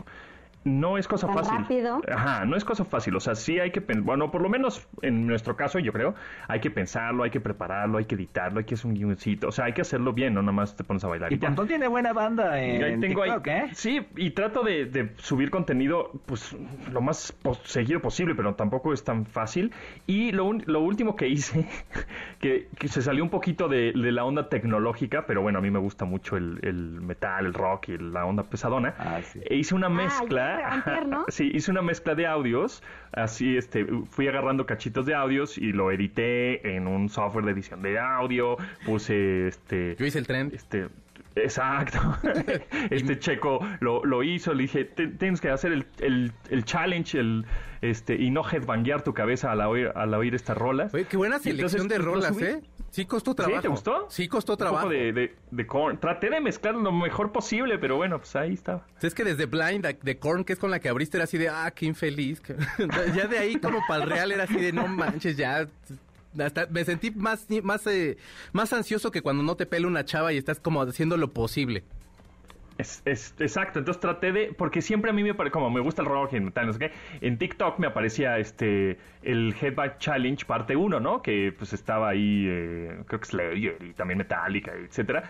[0.64, 1.58] no es cosa Tan fácil.
[1.58, 2.00] rápido.
[2.12, 3.16] Ajá, no es cosa fácil.
[3.16, 6.14] O sea, sí hay que, pen- bueno, por lo menos en nuestro caso, yo creo,
[6.46, 9.48] hay que pensarlo, hay que prepararlo, hay que editarlo, hay que hacer un guioncito.
[9.48, 11.32] O sea, hay que hacerlo bien, no nada más te pones a bailar.
[11.32, 11.38] Y y.
[11.38, 13.64] Pontón tiene buena banda Y en, ahí tengo ahí- TikTok, ¿eh?
[13.72, 16.56] Sí, y trato de, de subir contenido pues
[16.92, 19.72] lo más pos- seguido posible, pero tampoco es tan fácil.
[20.06, 21.66] Y lo, un- lo último que hice,
[22.40, 25.70] que, que se salió un poquito de, de la onda tecnológica, pero bueno, a mí
[25.70, 28.94] me gusta mucho el, el metal, el rock y la onda pesadona.
[28.98, 29.40] Ah, sí.
[29.44, 31.24] E hice una mezcla, ayer, antier, ¿no?
[31.28, 32.82] sí, hice una mezcla de audios,
[33.12, 37.82] así este, fui agarrando cachitos de audios y lo edité en un software de edición
[37.82, 40.50] de audio, puse este Yo hice el tren.
[40.54, 40.88] este,
[41.37, 41.98] exacto.
[42.90, 44.54] este checo lo, lo hizo.
[44.54, 47.44] Le dije, "Te- tienes que hacer el, el, el challenge el,
[47.80, 50.92] este, y no headbanguear tu cabeza al oír, al oír estas rolas.
[50.94, 52.40] Oye, qué buena entonces, selección de rolas.
[52.42, 52.61] ¿eh?
[52.90, 53.61] Sí costó trabajo.
[53.62, 54.07] ¿te gustó?
[54.09, 54.85] Sí costó Un trabajo.
[54.87, 56.01] poco de, de, de Korn.
[56.01, 58.87] Traté de mezclar lo mejor posible, pero bueno, pues ahí estaba.
[59.03, 61.37] Es que desde Blind, de- de Korn, que es con la que abriste, era así
[61.38, 62.40] de, ah, qué infeliz.
[63.14, 65.66] ya de ahí como para el real era así de, no manches, ya...
[66.38, 68.16] Hasta me sentí más, más, eh,
[68.53, 71.85] más ansioso que cuando no te pela una chava y estás como haciendo lo posible.
[72.78, 76.08] Es, exacto, entonces traté de, porque siempre a mí me parece, como me gusta el
[76.08, 80.76] rock el metal, no sé qué, en TikTok me aparecía este, el Headback Challenge parte
[80.76, 81.20] 1, ¿no?
[81.20, 85.24] Que pues estaba ahí, eh, creo que Slayer y también Metallica, etcétera.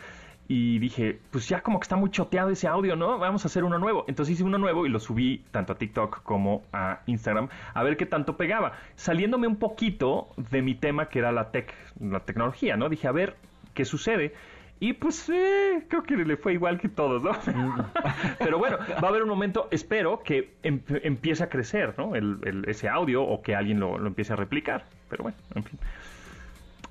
[0.50, 3.18] Y dije, pues ya como que está muy choteado ese audio, ¿no?
[3.18, 4.06] Vamos a hacer uno nuevo.
[4.08, 7.98] Entonces hice uno nuevo y lo subí tanto a TikTok como a Instagram a ver
[7.98, 8.72] qué tanto pegaba.
[8.94, 12.88] Saliéndome un poquito de mi tema que era la tech, la tecnología, ¿no?
[12.88, 13.36] Dije, a ver
[13.74, 14.34] qué sucede.
[14.80, 17.32] Y pues eh, creo que le fue igual que todos, ¿no?
[18.38, 22.14] Pero bueno, va a haber un momento, espero, que em- empiece a crecer, ¿no?
[22.14, 24.84] El, el- ese audio o que alguien lo, lo empiece a replicar.
[25.10, 25.78] Pero bueno, en fin.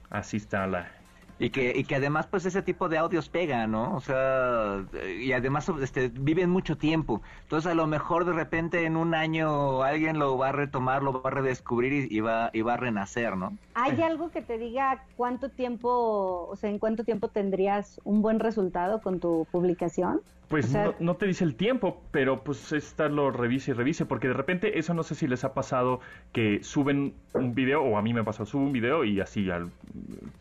[0.09, 0.91] Así está la...
[1.39, 3.95] Y que, y que además, pues ese tipo de audios pega, ¿no?
[3.95, 4.83] O sea,
[5.19, 7.21] y además este, viven mucho tiempo.
[7.43, 11.21] Entonces, a lo mejor de repente en un año alguien lo va a retomar, lo
[11.21, 13.53] va a redescubrir y va, y va a renacer, ¿no?
[13.75, 18.39] ¿Hay algo que te diga cuánto tiempo, o sea, en cuánto tiempo tendrías un buen
[18.39, 20.21] resultado con tu publicación?
[20.47, 23.73] Pues O sea- no, no te dice el tiempo, pero pues es estarlo revise y
[23.73, 25.99] revise, porque de repente eso no sé si les ha pasado
[26.31, 29.49] que suben un video, o a mí me ha pasado, subo un video y así,
[29.51, 29.69] al,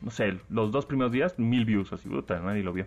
[0.00, 2.86] no sé, los dos primeros días, mil views, así, puta, nadie lo vio.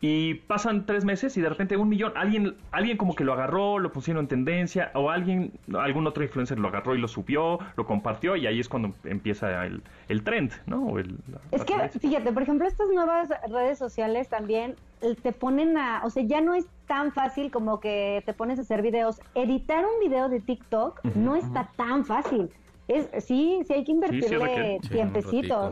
[0.00, 3.80] Y pasan tres meses y de repente un millón, alguien, alguien como que lo agarró,
[3.80, 7.86] lo pusieron en tendencia, o alguien, algún otro influencer lo agarró y lo subió, lo
[7.86, 10.96] compartió, y ahí es cuando empieza el, el trend, ¿no?
[10.98, 11.16] El-
[11.50, 12.00] Es que, tendencia.
[12.00, 14.76] fíjate, por ejemplo, estas nuevas redes sociales también
[15.22, 18.62] te ponen a, o sea, ya no es tan fácil como que te pones a
[18.62, 19.20] hacer videos.
[19.34, 22.50] Editar un video de TikTok no está tan fácil.
[22.88, 24.78] Es, sí, sí hay que invertirle.
[24.82, 25.70] Sí, tiempecito.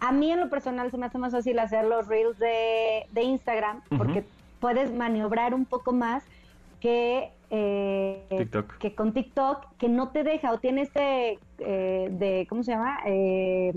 [0.00, 3.22] a mí en lo personal se me hace más fácil hacer los reels de, de
[3.22, 4.24] Instagram porque
[4.60, 6.24] puedes maniobrar un poco más
[6.80, 8.78] que eh, TikTok.
[8.78, 12.98] que con TikTok que no te deja o tiene este eh, de cómo se llama
[13.06, 13.72] eh,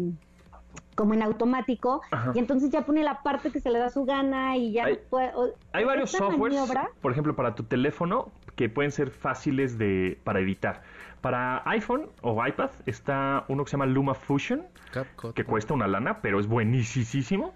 [0.96, 2.32] como en automático Ajá.
[2.36, 4.94] y entonces ya pone la parte que se le da su gana y ya Hay-
[4.94, 9.10] no puede, o- Hay varios softwares, maniobra- por ejemplo, para tu teléfono que pueden ser
[9.12, 10.82] fáciles de para editar.
[11.22, 15.34] Para iPhone o iPad está uno que se llama Luma Fusion, CapCut.
[15.34, 17.54] que cuesta una lana, pero es buenísimo.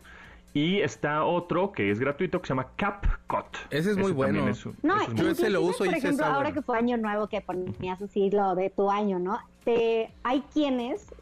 [0.53, 3.57] Y está otro que es gratuito que se llama CapCut.
[3.69, 4.47] Ese es muy bueno.
[4.47, 6.55] es un- No, es un- Yo ese lo uso y por ejemplo, está ahora bueno.
[6.55, 9.37] que fue año nuevo que ponías así lo de tu año, ¿no?
[9.65, 11.13] Te, hay quienes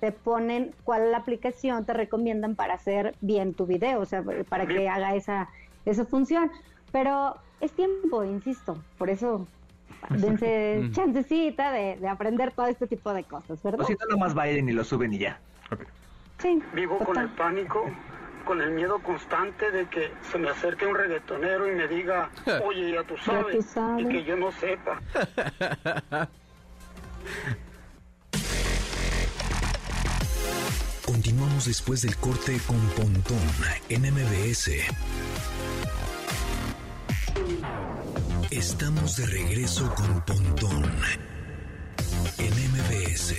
[0.00, 4.66] te ponen cuál la aplicación te recomiendan para hacer bien tu video, o sea, para
[4.66, 5.48] que haga esa,
[5.84, 6.50] esa función.
[6.92, 9.46] Pero es tiempo, insisto, por eso
[10.10, 13.80] dense chancecita de, de aprender todo este tipo de cosas, ¿verdad?
[13.80, 15.40] O si no, nomás bailen y lo suben y ya.
[16.38, 17.84] Sí, Vivo con el pánico,
[18.44, 22.30] con el miedo constante de que se me acerque un reggaetonero y me diga,
[22.64, 24.04] oye, ya tú sabes, tú sabes.
[24.04, 25.00] y que yo no sepa.
[31.64, 33.38] Después del corte con Pontón
[33.88, 34.70] en MBS.
[38.50, 40.84] Estamos de regreso con Pontón
[42.38, 43.34] en MBS.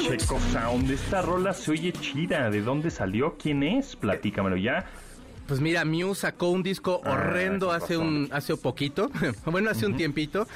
[0.00, 2.48] Checo Sound, esta rola se oye chida.
[2.50, 3.36] ¿De dónde salió?
[3.36, 3.96] ¿Quién es?
[3.96, 4.86] Platícamelo ya.
[5.46, 9.10] Pues mira, Muse sacó un disco Ah, horrendo hace un hace poquito,
[9.44, 10.46] bueno, hace un tiempito.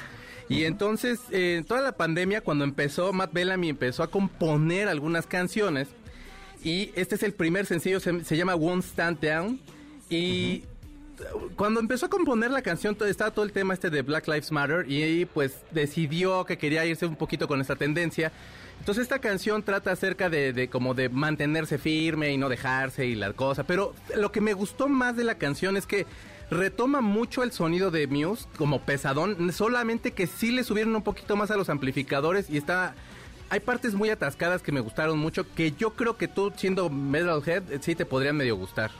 [0.49, 5.87] Y entonces, eh, toda la pandemia, cuando empezó, Matt Bellamy empezó a componer algunas canciones.
[6.63, 9.59] Y este es el primer sencillo, se, se llama Won't Stand Down.
[10.09, 10.63] Y
[11.55, 14.51] cuando empezó a componer la canción, todo- estaba todo el tema este de Black Lives
[14.51, 14.85] Matter.
[14.91, 18.31] Y pues decidió que quería irse un poquito con esta tendencia.
[18.79, 23.15] Entonces esta canción trata acerca de, de como de mantenerse firme y no dejarse y
[23.15, 23.63] la cosa.
[23.63, 26.05] Pero lo que me gustó más de la canción es que
[26.51, 31.35] retoma mucho el sonido de Muse como pesadón, solamente que sí le subieron un poquito
[31.35, 32.93] más a los amplificadores y está...
[33.49, 37.69] Hay partes muy atascadas que me gustaron mucho, que yo creo que tú siendo Metalhead
[37.69, 38.91] eh, sí te podrían medio gustar.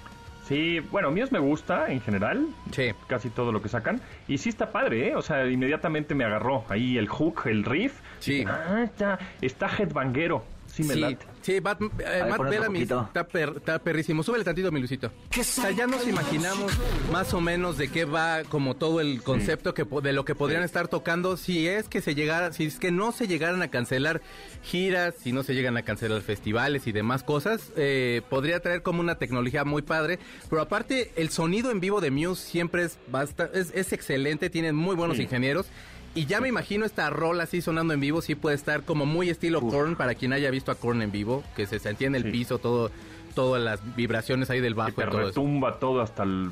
[0.46, 2.48] Sí, bueno, míos me gusta en general.
[2.72, 2.92] Sí.
[3.08, 4.02] Casi todo lo que sacan.
[4.28, 5.16] Y sí está padre, ¿eh?
[5.16, 7.94] O sea, inmediatamente me agarró ahí el hook, el riff.
[8.20, 8.44] Sí.
[8.46, 10.44] Ah, está, está headbanguero.
[10.72, 11.26] Sí me Sí, late.
[11.42, 14.24] sí, Bat- eh, Matt Bellamy está, per- está perrísimo.
[14.24, 15.12] Súbele tantito, mi Lucito.
[15.40, 16.72] O sea, ya nos imaginamos
[17.12, 20.64] más o menos de qué va como todo el concepto que de lo que podrían
[20.64, 24.22] estar tocando si es que se llegara, si es que no se llegaran a cancelar
[24.64, 29.02] giras, si no se llegan a cancelar festivales y demás cosas, eh, podría traer como
[29.02, 30.20] una tecnología muy padre.
[30.50, 34.76] Pero aparte, el sonido en vivo de Muse siempre es, basta, es, es excelente, tienen
[34.76, 35.24] muy buenos Sí.
[35.24, 35.68] ingenieros.
[36.14, 39.30] Y ya me imagino esta rola así sonando en vivo, sí puede estar como muy
[39.30, 42.24] estilo Korn, para quien haya visto a Korn en vivo, que se sentía en el
[42.24, 42.32] Sí.
[42.32, 42.92] piso, todo,
[43.34, 45.28] todas las vibraciones ahí del Y bajo te y todo eso.
[45.30, 46.52] retumba todo hasta el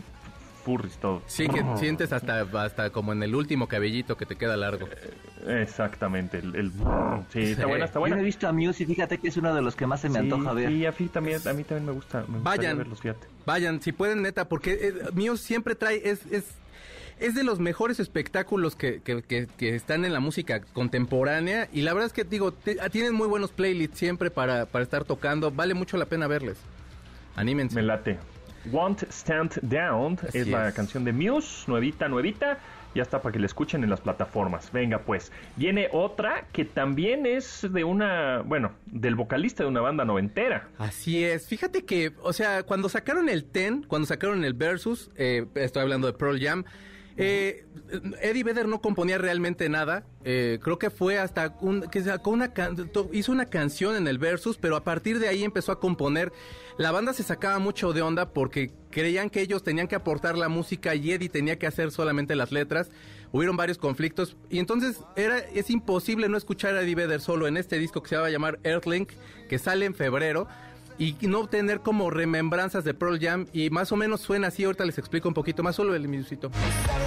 [0.64, 1.22] furris, todo.
[1.28, 4.88] Sí, que sientes hasta, hasta como en el último cabellito que te queda largo.
[5.48, 6.40] Exactamente.
[6.40, 6.72] El, el-
[7.34, 8.16] Sí, está buena, está Yo buena.
[8.16, 10.08] no he visto a Muse y fíjate que es uno de los que más se
[10.10, 10.70] me Sí, antoja ver.
[10.70, 12.24] Sí, a mí también, a mí también me gusta.
[12.28, 12.78] Me Vayan.
[12.78, 13.28] verlos, fíjate.
[13.46, 16.46] Vayan, si pueden, neta, porque eh, Muse siempre trae, es, es,
[17.20, 21.68] es de los mejores espectáculos que, que, que- que están en la música contemporánea.
[21.74, 25.04] Y la verdad es que, digo, te- tienen muy buenos playlists siempre para, para estar
[25.06, 25.52] tocando.
[25.52, 26.58] Vale mucho la pena verles.
[27.36, 27.76] Anímense.
[27.76, 28.18] Me late.
[28.72, 32.58] Want Stand Down es la canción de Muse, nuevita, nuevita.
[32.96, 34.72] Ya está para que la escuchen en las plataformas.
[34.72, 35.32] Venga, pues.
[35.56, 40.68] Viene otra que también es de una, bueno, del vocalista de una banda noventera.
[40.80, 41.48] Así es.
[41.48, 46.08] Fíjate que, o sea, cuando sacaron el Ten, cuando sacaron el Versus, eh, estoy hablando
[46.08, 46.66] de Pearl Jam,
[47.22, 47.66] eh,
[48.22, 50.06] Eddie Vedder no componía realmente nada.
[50.24, 52.54] Eh, creo que fue hasta un, que sacó una
[53.12, 56.32] hizo una canción en el Versus, pero a partir de ahí empezó a componer.
[56.78, 60.48] La banda se sacaba mucho de onda porque creían que ellos tenían que aportar la
[60.48, 62.90] música y Eddie tenía que hacer solamente las letras.
[63.34, 67.58] Hubieron varios conflictos y entonces era es imposible no escuchar a Eddie Vedder solo en
[67.58, 69.12] este disco que se va a llamar Earthlink,
[69.50, 70.48] que sale en febrero.
[71.00, 74.86] Y no tener como remembranzas de Pearl Jam y más o menos suena así, ahorita
[74.86, 76.52] les explico un poquito más solo el minutito.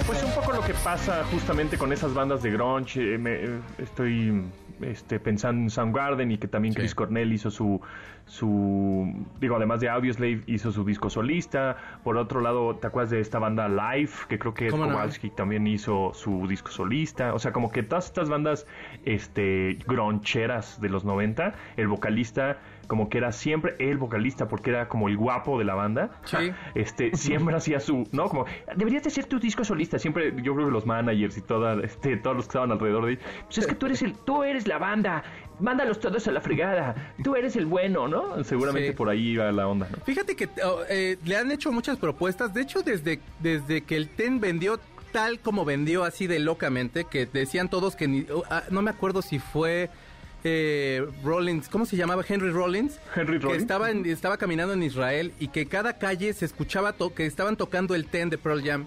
[0.07, 3.59] Pues un poco lo que pasa justamente con esas bandas de grunge, eh, me, eh,
[3.77, 4.43] estoy
[4.81, 7.79] este, pensando en Soundgarden y que también Chris Cornell hizo su,
[8.25, 11.77] su, digo, además de Audioslave, hizo su disco solista.
[12.03, 14.11] Por otro lado, ¿te acuerdas de esta banda Live?
[14.27, 17.33] Que creo que Kowalski también hizo su disco solista.
[17.33, 18.65] O sea, como que todas estas bandas
[19.05, 24.87] este, groncheras de los 90, el vocalista como que era siempre el vocalista porque era
[24.87, 26.11] como el guapo de la banda.
[26.25, 26.37] Sí.
[26.75, 28.27] Este, siempre hacía su, ¿no?
[28.27, 29.99] Como, deberías de ser tu disco solista.
[29.99, 33.19] Siempre, yo creo que los managers y toda, este, todos los que estaban alrededor de
[33.45, 35.23] pues es que tú eres el, tú eres la banda.
[35.59, 37.13] Mándalos todos a la fregada.
[37.23, 38.43] Tú eres el bueno, ¿no?
[38.43, 40.03] Seguramente por ahí iba la onda, ¿no?
[40.03, 42.53] Fíjate que oh, eh, le han hecho muchas propuestas.
[42.53, 44.79] De hecho, desde, desde que el TEN vendió
[45.11, 48.89] tal como vendió así de locamente, que decían todos que ni, oh, ah, no me
[48.89, 49.89] acuerdo si fue
[50.43, 52.23] eh, Rollins, ¿cómo se llamaba?
[52.27, 52.99] Henry Rollins.
[53.15, 53.61] Henry Que Rollins.
[53.61, 57.55] estaba, en- estaba caminando en Israel y que cada calle se escuchaba to- que estaban
[57.57, 58.85] tocando el ten de Pearl Jam.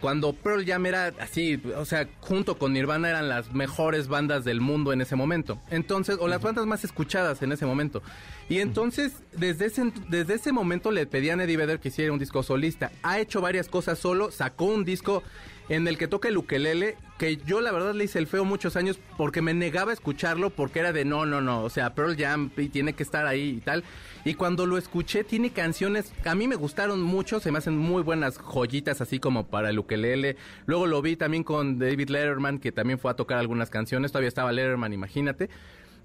[0.00, 4.60] Cuando Pearl Jam era así, o sea, junto con Nirvana eran las mejores bandas del
[4.60, 5.60] mundo en ese momento.
[5.70, 8.00] Entonces, o las bandas más escuchadas en ese momento.
[8.48, 12.20] Y entonces, desde ese, desde ese momento le pedían a Eddie Vedder que hiciera un
[12.20, 12.92] disco solista.
[13.02, 15.24] Ha hecho varias cosas solo, sacó un disco
[15.68, 18.76] en el que toca el ukelele, que yo la verdad le hice el feo muchos
[18.76, 22.16] años porque me negaba a escucharlo porque era de no, no, no, o sea, Pearl
[22.16, 23.84] Jam y tiene que estar ahí y tal.
[24.24, 28.02] Y cuando lo escuché tiene canciones a mí me gustaron mucho, se me hacen muy
[28.02, 30.36] buenas joyitas así como para el ukelele.
[30.66, 34.28] Luego lo vi también con David Letterman que también fue a tocar algunas canciones, todavía
[34.28, 35.50] estaba Letterman, imagínate.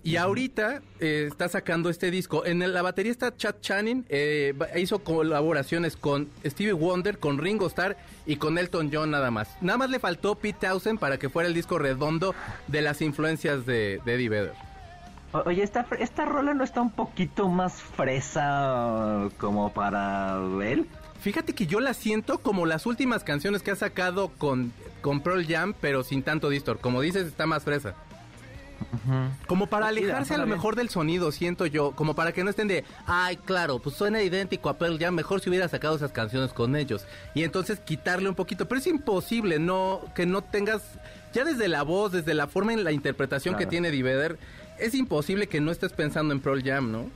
[0.05, 2.45] Y ahorita eh, está sacando este disco.
[2.45, 4.05] En el- la batería está Chad Channing.
[4.09, 9.49] eh, hizo colaboraciones con Stevie Wonder, con Ringo Starr y con Elton John nada más.
[9.61, 12.35] Nada más le faltó Pete Townsend para que fuera el disco redondo
[12.67, 14.53] de las influencias de, de Eddie Vedder.
[15.31, 20.85] O- Oye, esta, esta rola no está un poquito más fresa como para él.
[21.21, 25.45] Fíjate que yo la siento como las últimas canciones que ha sacado con, con Pearl
[25.47, 26.79] Jam, pero sin tanto distor.
[26.79, 27.95] Como dices, está más fresa.
[29.47, 31.91] Como para alejarse a lo mejor del sonido, siento yo.
[31.91, 35.41] Como para que no estén de, ay, claro, pues suena idéntico a Pearl Jam, mejor
[35.41, 37.05] si hubiera sacado esas canciones con ellos.
[37.33, 38.67] Y entonces quitarle un poquito.
[38.67, 40.81] Pero es imposible, no, que no tengas,
[41.33, 44.37] ya desde la voz, desde la forma en la interpretación que tiene Divider,
[44.79, 47.09] es imposible que no estés pensando en Pearl Jam, ¿no?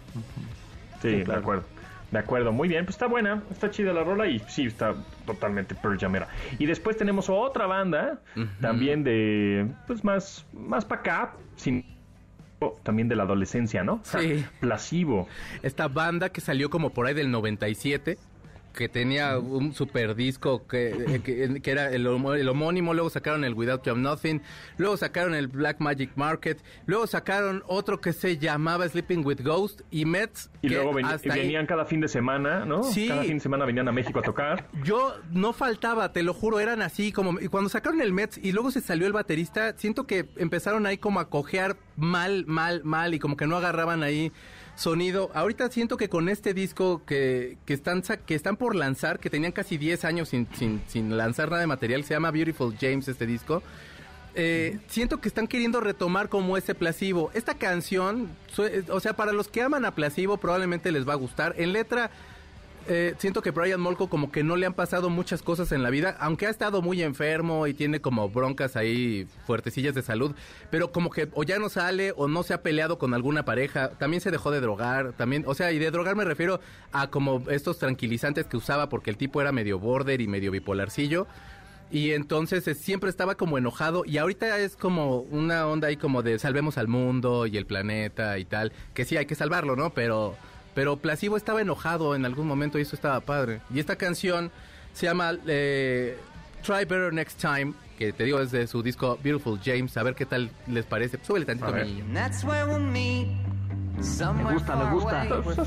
[1.01, 1.41] Sí, de claro.
[1.41, 1.76] acuerdo.
[2.11, 5.75] De acuerdo, muy bien, pues está buena, está chida la rola y sí, está totalmente
[5.75, 6.29] Pearl Jamera.
[6.57, 8.21] Y después tenemos otra banda,
[8.61, 11.83] también de, pues más, más para acá, sin,
[12.83, 13.99] también de la adolescencia, ¿no?
[14.03, 14.45] Sí.
[14.61, 15.27] Placebo.
[15.63, 18.17] Esta banda que salió como por ahí del 97,
[18.77, 23.43] que tenía un super disco que, eh, que, que era el, el homónimo, luego sacaron
[23.43, 24.41] el Without You I'm Nothing,
[24.77, 29.81] luego sacaron el Black Magic Market, luego sacaron otro que se llamaba Sleeping with Ghost
[29.89, 30.51] y Mets.
[30.61, 32.83] Y que luego ven- hasta ahí- venían cada fin de semana, ¿no?
[32.83, 33.07] Sí.
[33.07, 34.67] Cada fin de semana venían a México a tocar.
[34.83, 37.39] Yo no faltaba, te lo juro, eran así como...
[37.39, 40.99] Y cuando sacaron el Mets y luego se salió el baterista, siento que empezaron ahí
[40.99, 44.31] como a cojear mal, mal, mal y como que no agarraban ahí
[44.77, 45.31] sonido.
[45.33, 49.51] Ahorita siento que con este disco que, que, están, que están por lanzar, que tenían
[49.51, 53.25] casi 10 años sin, sin, sin lanzar nada de material, se llama Beautiful James este
[53.25, 53.61] disco.
[54.39, 57.31] Eh, siento que están queriendo retomar como ese Placebo.
[57.33, 58.29] Esta canción,
[58.89, 61.55] o sea, para los que aman a Placebo probablemente les va a gustar.
[61.57, 62.11] En letra,
[62.89, 65.89] eh, siento que Brian Molko como que no le han pasado muchas cosas en la
[65.89, 70.33] vida, aunque ha estado muy enfermo y tiene como broncas ahí fuertecillas de salud,
[70.69, 73.89] pero como que o ya no sale o no se ha peleado con alguna pareja,
[73.91, 76.59] también se dejó de drogar, también, o sea, y de drogar me refiero
[76.91, 81.27] a como estos tranquilizantes que usaba porque el tipo era medio border y medio bipolarcillo.
[81.89, 86.21] Y entonces eh, siempre estaba como enojado y ahorita es como una onda ahí como
[86.21, 89.91] de salvemos al mundo y el planeta y tal, que sí hay que salvarlo, ¿no?
[89.91, 90.35] Pero
[90.77, 93.61] pero Placebo estaba enojado en algún momento y eso estaba padre.
[93.73, 94.51] Y esta canción
[94.93, 96.15] se llama eh,
[96.61, 100.13] Try Better Next Time, que te digo es de su disco Beautiful James, a ver
[100.13, 101.17] qué tal les parece.
[101.23, 101.71] Súbele tantito, A
[102.77, 103.27] meet.
[104.03, 105.23] Somewhere gusta, me gusta.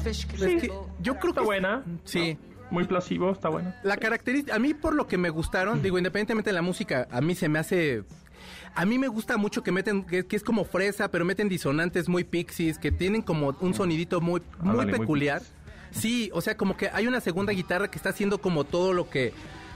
[0.09, 1.83] Es que yo creo Está que buena.
[2.05, 2.39] Sí.
[2.71, 3.81] Muy placebo, está buena.
[3.83, 7.21] La característica, a mí por lo que me gustaron, digo, independientemente de la música, a
[7.21, 8.05] mí se me hace...
[8.75, 12.09] A mí me gusta mucho que meten, que, que es como fresa, pero meten disonantes
[12.09, 15.43] muy pixies, que tienen como un sonidito muy, muy Ándale, peculiar.
[15.91, 19.11] Sí, o sea, como que hay una segunda guitarra que está haciendo como todo lo
[19.11, 19.33] que,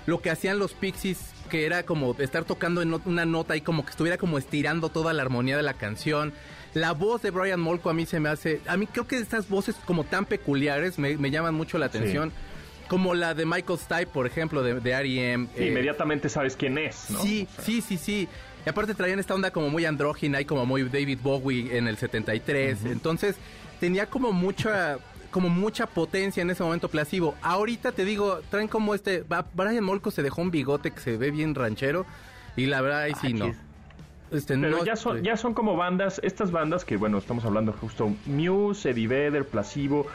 [0.07, 1.19] lo que hacían los pixies,
[1.51, 5.13] que era como estar tocando en una nota y como que estuviera como estirando toda
[5.13, 6.33] la armonía de la canción.
[6.75, 9.49] La voz de Brian Molko a mí se me hace, a mí creo que estas
[9.49, 12.33] voces como tan peculiares me, me llaman mucho la atención.
[12.89, 15.49] Como la de Michael Stipe, por ejemplo, de, de R.E.M.
[15.57, 17.23] Sí, eh, inmediatamente sabes quién es, ¿no?
[17.23, 18.29] Sí, sí, sí, sí.
[18.65, 21.97] Y aparte traían esta onda como muy andrógina y como muy David Bowie en el
[21.97, 22.85] 73.
[22.87, 23.37] Entonces
[23.81, 24.99] tenía como mucha
[25.31, 27.35] como mucha potencia en ese momento placebo.
[27.43, 29.25] Ahorita te digo, traen como este,
[29.55, 32.07] Brian Molko se dejó un bigote que se ve bien ranchero
[32.57, 33.55] y la verdad ahí sí Ah, no.
[34.31, 37.73] Este, Pero no ya son, ya son como bandas, estas bandas que, bueno, estamos hablando
[37.73, 40.07] justo Muse, Eddie Vedder, Placebo,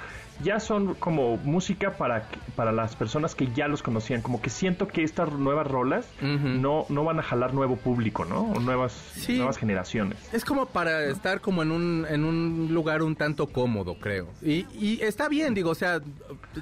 [0.43, 4.21] ya son como música para, para las personas que ya los conocían.
[4.21, 8.41] Como que siento que estas nuevas rolas no, no van a jalar nuevo público, ¿no?
[8.43, 9.38] O nuevas, Sí.
[9.38, 10.17] nuevas generaciones.
[10.34, 14.28] Es como para estar como en un, en un lugar un tanto cómodo, creo.
[14.41, 16.01] Y, y está bien, digo, o sea,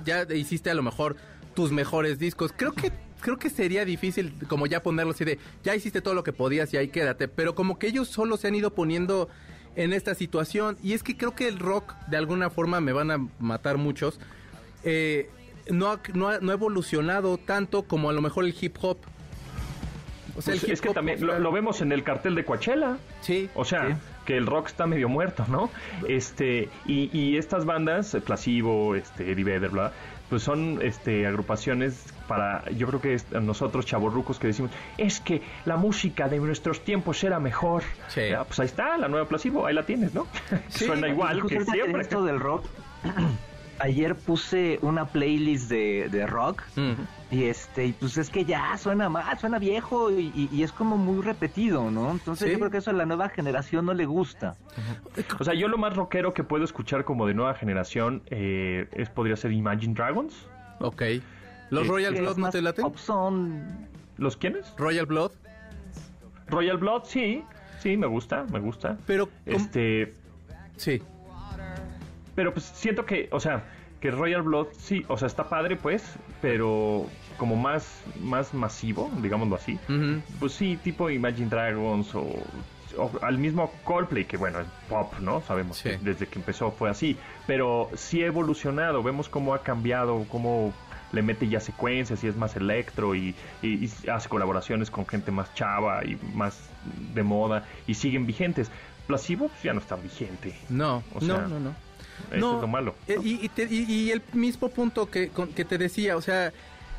[0.03, 1.15] ya hiciste a lo mejor
[1.53, 2.53] tus mejores discos.
[2.55, 6.23] Creo que creo que sería difícil como ya ponerlo así de, ya hiciste todo lo
[6.23, 7.27] que podías y ahí quédate.
[7.27, 9.27] Pero como que ellos solo se han ido poniendo
[9.77, 10.77] en esta situación.
[10.83, 14.19] Y es que creo que el rock, de alguna forma, me van a matar muchos.
[14.83, 15.29] eh,
[15.69, 18.97] no, ha, no, ha, no ha evolucionado tanto como a lo mejor el hip hop.
[20.37, 22.97] O sea, Pues el hip es que también lo vemos en el cartel de Coachella.
[23.21, 23.49] Sí.
[23.53, 25.69] O sea, que el rock está medio muerto, ¿no?
[26.07, 29.91] Este, y, y estas bandas, eh, Placebo, este, Eddie Vedder, bla,
[30.29, 35.41] pues son este agrupaciones para, yo creo que es- nosotros chavorrucos que decimos, es que
[35.65, 37.83] la música de nuestros tiempos era mejor.
[38.09, 38.21] Sí.
[38.31, 40.27] Ya, pues ahí está, la nueva Placebo, ahí la tienes, ¿no?
[40.69, 42.01] Suena igual que siempre.
[42.01, 42.65] Esto del rock.
[43.79, 46.93] Ayer puse una playlist de, de rock Mm.
[47.29, 50.71] Y este, y pues es que ya suena mal, suena viejo y, y- y es
[50.71, 52.11] como muy repetido, ¿no?
[52.11, 52.53] Entonces Sí.
[52.53, 54.55] yo creo que eso a la nueva generación no le gusta.
[55.39, 59.09] O sea, yo lo más rockero que puedo escuchar como de nueva generación eh, es
[59.09, 60.47] podría ser Imagine Dragons.
[60.79, 61.01] Ok.
[61.69, 62.97] ¿Los Sí, Royal Blood no más te laten?
[62.97, 64.73] son ¿Los quiénes?
[64.77, 65.31] Royal Blood.
[66.47, 67.43] Royal Blood, sí,
[67.79, 68.97] sí, me gusta, me gusta.
[69.05, 69.57] Pero, ¿cómo?
[69.57, 70.13] Este,
[70.77, 71.01] Sí.
[72.35, 73.63] Pero pues siento que, o sea,
[74.01, 77.05] que Royal Blood sí, o sea, está padre pues, pero
[77.37, 79.79] como más, más masivo, digámoslo así.
[80.39, 82.21] Pues sí, tipo Imagine Dragons o,
[82.97, 85.41] o al mismo Coldplay, que bueno, es pop, ¿no?
[85.41, 85.89] Sabemos Sí.
[85.89, 87.17] que desde que empezó fue así.
[87.47, 90.73] Pero sí ha evolucionado, vemos cómo ha cambiado, cómo
[91.11, 95.31] le mete ya secuencias y es más electro y, y- y hace colaboraciones con gente
[95.31, 96.69] más chava y más
[97.13, 98.69] de moda y siguen vigentes.
[99.07, 100.53] Placebo pues, ya no está vigente.
[100.69, 101.75] No, O sea, no, no, no.
[102.31, 102.95] Eso no, es lo malo.
[103.07, 103.23] eh, ¿no?
[103.23, 106.51] Y, y te- y- y el mismo punto que, con- que te decía, o sea,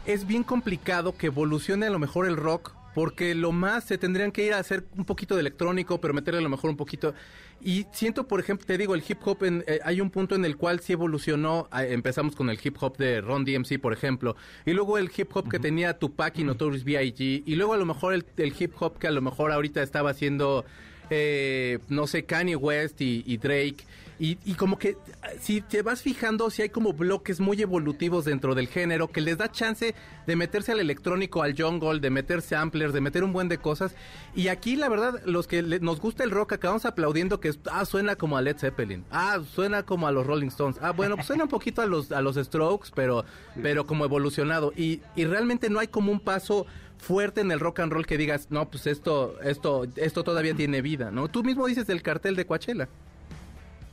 [0.06, 4.32] es bien complicado que evolucione a lo mejor el rock, porque lo más se tendrían
[4.32, 7.14] que ir a hacer un poquito de electrónico, pero meterle a lo mejor un poquito.
[7.60, 10.44] Y siento, por ejemplo, te digo, el hip hop, en- eh, hay un punto en
[10.44, 11.68] el cual sí evolucionó.
[11.76, 15.36] eh, empezamos con el hip hop de Ron DMC, por ejemplo, y luego el hip
[15.36, 18.72] hop que tenía Tupac y Notorious B.I.G., y luego a lo mejor el, el hip
[18.80, 20.64] hop que a lo mejor ahorita estaba haciendo
[21.10, 23.84] eh, no sé, Kanye West y, y Drake.
[24.20, 24.96] Y, y como que
[25.40, 29.38] si te vas fijando, si hay como bloques muy evolutivos dentro del género que les
[29.38, 29.94] da chance
[30.26, 33.94] de meterse al electrónico, al jungle, de meter samplers, de meter un buen de cosas.
[34.34, 37.84] Y aquí, la verdad, los que le- nos gusta el rock acabamos aplaudiendo que ah,
[37.84, 39.04] suena como a Led Zeppelin.
[39.10, 40.78] Ah, suena como a los Rolling Stones.
[40.82, 43.24] Ah, bueno, pues suena un poquito a los, a los Strokes, pero,
[43.62, 44.72] pero como evolucionado.
[44.76, 46.66] Y, y realmente no hay como un paso
[46.98, 50.82] fuerte en el rock and roll que digas, no, pues esto, esto, esto todavía tiene
[50.82, 51.28] vida, ¿no?
[51.28, 52.88] Tú mismo dices del cartel de Coachella.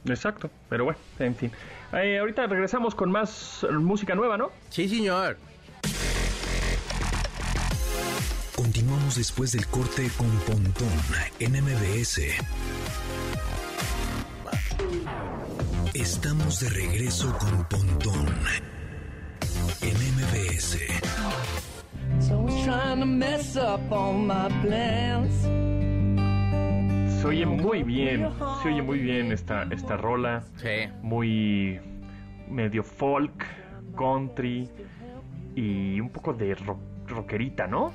[0.05, 1.51] Exacto, pero bueno, en fin.
[1.93, 4.51] Eh, ahorita regresamos con más música nueva, ¿no?
[4.69, 5.37] Sí, señor.
[8.55, 10.89] Continuamos después del corte con Pontón
[11.39, 12.21] en MBS.
[15.93, 18.27] Estamos de regreso con Pontón
[19.81, 20.77] en MBS.
[22.19, 25.64] Someone's trying to mess up all my plans.
[27.25, 28.29] Se oye muy bien,
[28.61, 30.91] se oye muy bien esta, esta rola, Sí.
[31.01, 31.79] muy
[32.47, 33.33] medio folk,
[33.97, 34.69] country
[35.55, 37.91] y un poco de rock, rockerita, ¿no?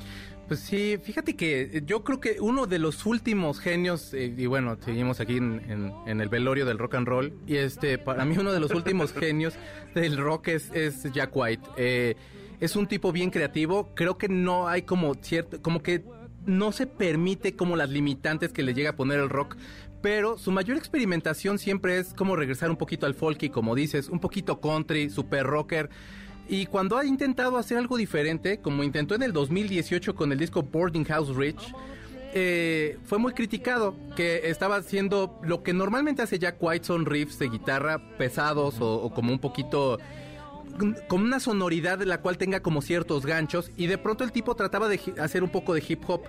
[0.48, 4.76] Pues sí, fíjate que yo creo que uno de los últimos genios, eh, y bueno,
[4.80, 8.36] seguimos aquí en, en- en el velorio del rock and roll, y este, para mí
[8.36, 9.54] uno de los últimos genios
[9.94, 11.68] del rock es, es Jack White.
[11.76, 12.16] Eh,
[12.58, 16.02] es un tipo bien creativo, creo que no hay como cierto, como que
[16.46, 19.56] no se permite como las limitantes que le llega a poner el rock,
[20.02, 24.20] pero su mayor experimentación siempre es como regresar un poquito al folky, como dices, un
[24.20, 25.90] poquito country, super rocker.
[26.48, 30.62] Y cuando ha intentado hacer algo diferente, como intentó en el 2018 con el disco
[30.62, 31.72] Boarding House Rich,
[32.32, 37.38] eh, fue muy criticado que estaba haciendo lo que normalmente hace Jack White son riffs
[37.38, 39.98] de guitarra pesados o como un poquito
[41.08, 44.54] con una sonoridad de la cual tenga como ciertos ganchos y de pronto el tipo
[44.54, 46.22] trataba de hacer un poco de hip hop.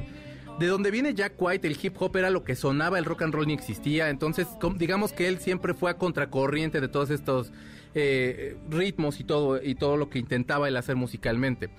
[0.60, 3.34] De donde viene Jack White, el hip hop era lo que sonaba, el rock and
[3.34, 7.52] roll ni existía, entonces digamos que él siempre fue a contracorriente de todos estos
[7.96, 11.70] eh, ritmos y todo y todo lo que intentaba él hacer musicalmente.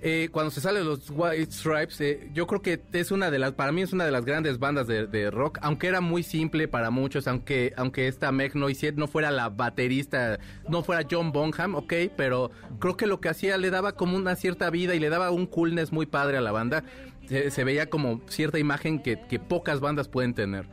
[0.00, 3.52] Eh, cuando se sale los White Stripes, eh, yo creo que es una de las,
[3.52, 6.90] para mí es una de las grandes bandas de, rock, aunque era muy simple para
[6.90, 10.38] muchos, aunque, aunque esta Meg Noisiet no fuera la baterista,
[10.68, 14.36] no fuera John Bonham, ok, pero creo que lo que hacía le daba como una
[14.36, 16.84] cierta vida y le daba un coolness muy padre a la banda.
[17.28, 20.66] Se, se veía como cierta imagen que, que pocas bandas pueden tener.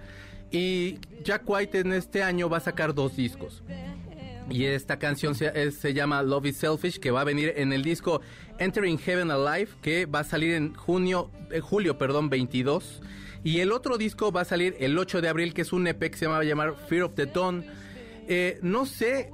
[0.52, 3.64] Y Jack White en este año va a sacar dos discos.
[4.50, 7.84] Y esta canción se, se llama Love is Selfish, que va a venir en el
[7.84, 8.22] disco
[8.60, 13.02] Entering Heaven Alive, que va a salir en junio, eh, julio, perdón, 22.
[13.44, 16.10] Y el otro disco va a salir el 8 de abril, que es un EP
[16.10, 17.66] que se llama llamar Fear of the Dawn.
[18.28, 19.32] Eh, no sé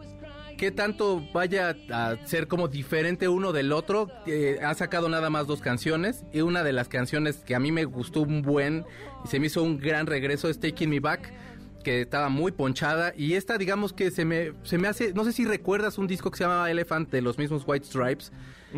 [0.57, 4.09] qué tanto vaya a ser como diferente uno del otro.
[4.28, 6.26] Eh, ha sacado nada más dos canciones.
[6.34, 8.86] Y una de las canciones que a mí me gustó un buen
[9.24, 11.34] y se me hizo un gran regreso es Taking Me Back
[11.82, 15.32] que estaba muy ponchada y esta digamos que se me se me hace no sé
[15.34, 18.32] si recuerdas un disco que se llamaba Elephant de los mismos White Stripes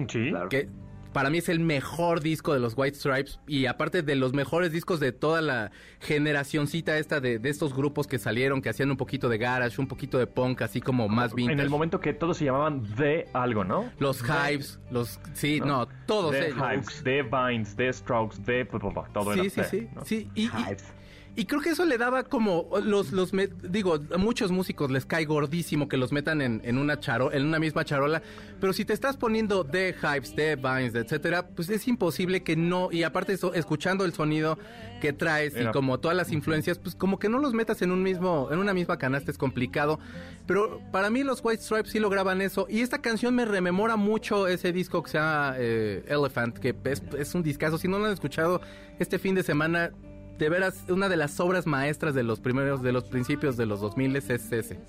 [0.07, 0.29] Sí.
[0.29, 0.49] Claro.
[0.49, 0.69] que
[1.13, 4.71] para mí es el mejor disco de los White Stripes y aparte de los mejores
[4.71, 8.97] discos de toda la generacioncita esta de, de estos grupos que salieron, que hacían un
[8.97, 11.53] poquito de garage, un poquito de punk, así como más vintage.
[11.53, 13.91] En el momento que todos se llamaban The algo, ¿no?
[13.99, 15.19] Los Hives, los...
[15.33, 16.57] Sí, no, todos The ellos.
[16.57, 18.65] Hives, The Vines, The Strokes, The...
[19.13, 20.05] Todo Sí, era sí, sí, ¿no?
[20.05, 20.29] sí.
[20.35, 20.83] Y- Hives.
[20.83, 21.02] y
[21.45, 25.25] creo que eso le daba como los los me- digo a muchos músicos les cae
[25.25, 28.21] gordísimo que los metan en, en una charo en una misma charola
[28.61, 32.89] pero si te estás poniendo de hypes de vines etcétera pues es imposible que no
[32.91, 34.59] y aparte eso, escuchando el sonido
[35.01, 38.03] que traes y como todas las influencias pues como que no los metas en un
[38.03, 39.99] mismo en una misma canasta es complicado.
[40.45, 44.47] Pero para mí los White Stripes sí lograban eso y esta canción me rememora mucho
[44.47, 47.77] ese disco que se llama eh, Elephant que es, es un discazo.
[47.77, 48.61] Si no lo han escuchado
[48.99, 49.91] este fin de semana
[50.37, 53.81] de veras, una de las obras maestras de los primeros, de los principios de los
[53.81, 54.79] 2000 es ese.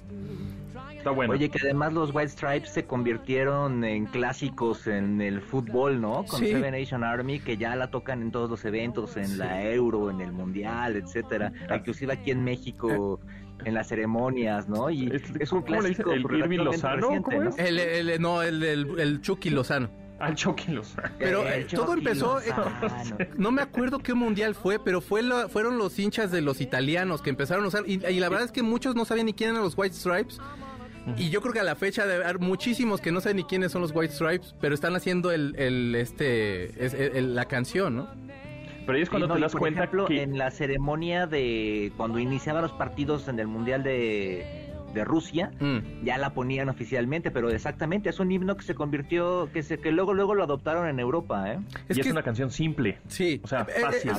[0.97, 1.35] Está bueno.
[1.35, 6.25] Oye, que además los White Stripes se convirtieron en clásicos en el fútbol, ¿no?
[6.25, 6.47] Con Sí.
[6.49, 10.23] Seven Nation Army, que ya la tocan en todos los eventos, en la Euro, en
[10.23, 11.53] el Mundial, etcétera.
[11.75, 13.21] Inclusive aquí en México,
[13.67, 14.89] en las ceremonias, ¿no?
[14.89, 16.05] Y Es- es, un ¿cómo le dicen?
[16.07, 16.97] clásico ¿El Irving Lozano?
[17.09, 17.51] reciente, ¿Cómo ¿no?
[17.51, 17.59] es?
[17.59, 19.91] El, el- no, el, el, el Chucky Lozano.
[20.19, 21.09] Al Chucky Lozano.
[21.19, 22.45] Pero El eh, todo empezó, eh,
[23.37, 27.21] no me acuerdo qué mundial fue, pero fue la- fueron los hinchas de los italianos
[27.21, 29.51] que empezaron a usar, y, y la verdad es que muchos no sabían ni quién
[29.51, 30.39] eran los White Stripes.
[31.19, 33.73] Y yo creo que a la fecha debe haber muchísimos que no saben ni quiénes
[33.73, 38.09] son los White Stripes, pero están haciendo el, el este es- el- la canción, ¿no?
[38.87, 40.23] Pero ahí es cuando Sí, no, te das por cuenta ejemplo, que...
[40.23, 44.64] en la ceremonia de cuando iniciaban los partidos en el Mundial de,
[44.95, 46.05] de Rusia, Mm.
[46.05, 49.93] ya la ponían oficialmente, pero exactamente es un himno que se convirtió, que se que
[49.93, 51.59] luego luego lo adoptaron en Europa, ¿eh?
[51.89, 52.99] y es que una canción simple.
[53.09, 53.41] Sí.
[53.43, 54.11] O sea, Eh, eh, fácil.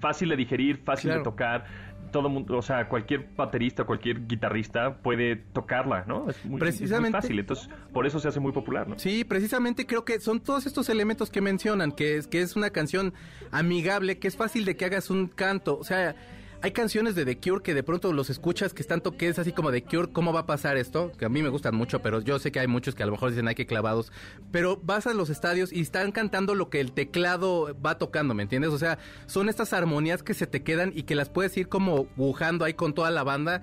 [0.00, 1.20] fácil de digerir, fácil Claro.
[1.20, 1.64] de tocar.
[2.12, 6.30] Todo mundo, o sea, cualquier baterista, cualquier guitarrista puede tocarla, ¿no?
[6.30, 7.10] Es muy, es muy Precisamente.
[7.18, 7.38] fácil.
[7.40, 8.96] Entonces, por eso se hace muy popular, ¿no?
[9.00, 12.70] Sí, precisamente creo que son todos estos elementos que mencionan, que es, que es una
[12.70, 13.12] canción
[13.50, 15.76] amigable, que es fácil de que hagas un canto.
[15.76, 16.14] O sea,
[16.62, 19.52] hay canciones de The Cure que de pronto los escuchas que están que es así
[19.52, 21.12] como The Cure, ¿cómo va a pasar esto?
[21.18, 23.12] Que a mí me gustan mucho, pero yo sé que hay muchos que a lo
[23.12, 24.12] mejor dicen, ay, que clavados.
[24.50, 28.42] Pero vas a los estadios y están cantando lo que el teclado va tocando, ¿me
[28.42, 28.70] entiendes?
[28.70, 32.06] O sea, son estas armonías que se te quedan y que las puedes ir como
[32.16, 33.62] bujando ahí con toda la banda.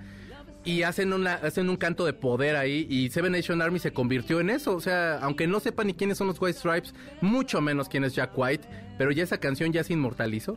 [0.64, 4.38] Y hacen, una, hacen un canto de poder ahí y Seven Nation Army se convirtió
[4.38, 4.76] en eso.
[4.76, 8.14] O sea, aunque no sepan ni quiénes son los White Stripes, mucho menos quién es
[8.14, 10.56] Jack White, pero ya esa canción ya se inmortalizó.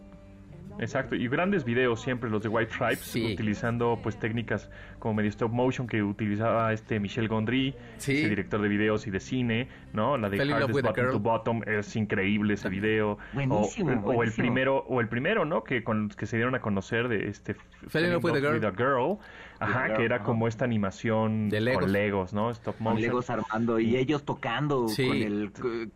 [0.79, 3.33] Exacto, y grandes videos siempre los de White Stripes, Sí.
[3.33, 4.69] utilizando pues técnicas
[4.99, 8.17] como medio stop motion que utilizaba este Michel Gondry, Sí.
[8.19, 10.17] ese director de videos y de cine, ¿no?
[10.17, 11.13] La de Fell in Love Hardest with a Button Girl.
[11.13, 13.17] to Bottom es increíble ese video.
[13.33, 15.63] Buenísimo, o, o el primero, o el primero, ¿no?
[15.63, 17.55] Que con que se dieron a conocer de este
[17.87, 19.17] Fell in Love with a Girl.
[19.65, 21.83] Ajá, que era como esta animación De Legos.
[21.83, 22.51] con Legos, ¿no?
[22.51, 23.01] Stop Con motion.
[23.01, 25.07] Legos armando y ellos tocando Sí.
[25.07, 25.51] con el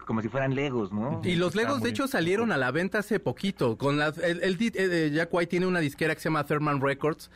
[0.06, 1.22] como si fueran Legos, ¿no?
[1.24, 3.78] Y los Legos, de hecho, salieron a la venta hace poquito.
[3.78, 6.82] Con la, el, el di- eh, Jack White tiene una disquera que se llama Thurman
[6.82, 7.30] Records.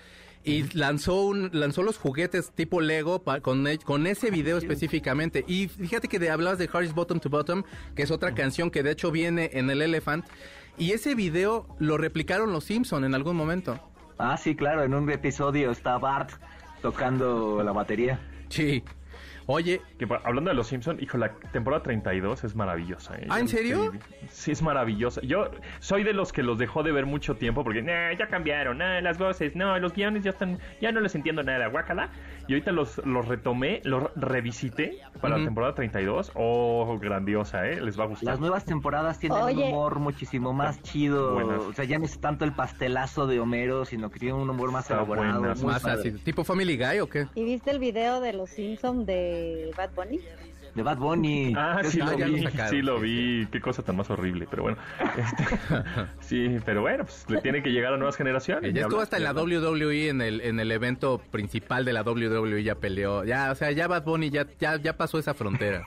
[0.45, 5.45] Y lanzó un, lanzó los juguetes tipo Lego pa- con, e- con ese video específicamente.
[5.47, 7.63] Y fíjate que de, hablabas de Harris Bottom to Bottom,
[7.95, 10.25] que es otra canción que de hecho viene en el Elephant.
[10.77, 13.79] Y ese video lo replicaron los Simpson en algún momento.
[14.26, 16.30] Ah, sí, claro, en un episodio está Bart
[16.82, 18.21] tocando la batería.
[18.47, 18.82] Sí.
[19.46, 23.16] Oye, Que hablando de los Simpson, hijo, la temporada 32 es maravillosa.
[23.18, 23.28] ¿eh?
[23.30, 23.91] ¿Ah, en serio?
[24.30, 25.22] Sí, es maravillosa.
[25.22, 28.78] Yo soy de los que los dejó de ver mucho tiempo porque "Nah, ya cambiaron,
[28.78, 32.10] nah, las voces, no, los guiones ya están, ya no les entiendo nada, guácala.
[32.48, 35.39] Y ahorita los, los retomé, los revisité para Ujú.
[35.41, 36.32] la temporada 32.
[36.36, 37.82] Oh, grandiosa, ¿eh?
[37.82, 38.26] Les va a gustar.
[38.28, 39.64] Las nuevas temporadas tienen Oye.
[39.64, 41.34] un humor muchísimo más chido.
[41.34, 41.62] Buenas.
[41.64, 44.72] O sea, ya no es tanto el pastelazo de Homero, sino que tiene un humor
[44.72, 45.39] más Está elaborado.
[45.39, 46.10] buenas, más padre.
[46.10, 47.28] así, tipo Family Guy o qué?
[47.36, 49.32] ¿Y viste el video de los Simpsons de
[49.77, 50.19] Bad Bunny?
[50.75, 51.53] de Bad Bunny.
[51.55, 53.03] Ah, sí lo vi, sacaron, sí lo sí.
[53.03, 53.45] vi.
[53.51, 54.77] Qué cosa tan más horrible, pero bueno.
[55.17, 55.45] Este,
[56.19, 58.73] sí, pero bueno, pues le tiene que llegar a nuevas generaciones.
[58.73, 59.34] Ya estuvo hasta en la.
[59.34, 63.23] WWE, en el, en el evento principal de la WWE, ya peleó.
[63.23, 65.84] Ya, o sea, ya Bad Bunny ya, ya, ya pasó esa frontera.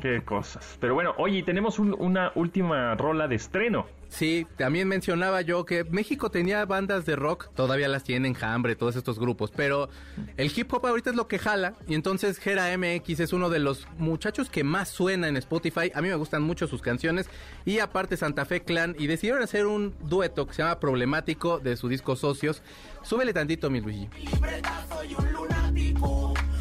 [0.00, 0.76] Qué cosas.
[0.80, 3.86] Pero bueno, oye, tenemos un- una última rola de estreno.
[4.08, 8.96] Sí, también mencionaba yo que México tenía bandas de rock, todavía las tienen, Hambre, todos
[8.96, 9.90] estos grupos, pero
[10.36, 13.58] el hip hop ahorita es lo que jala, y entonces Gera MX es uno de
[13.58, 17.28] los muchachos que más suena en Spotify, a mí me gustan mucho sus canciones,
[17.66, 21.76] y aparte Santa Fe Clan, y decidieron hacer un dueto que se llama Problemático de
[21.76, 22.62] su disco Socios.
[23.02, 24.08] Súbele tantito, mi Luigi.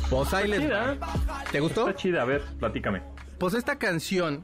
[0.09, 0.97] Pues ahí les va.
[1.51, 1.87] ¿Te gustó?
[1.87, 3.01] Está chida, a ver, platícame.
[3.37, 4.43] Pues esta canción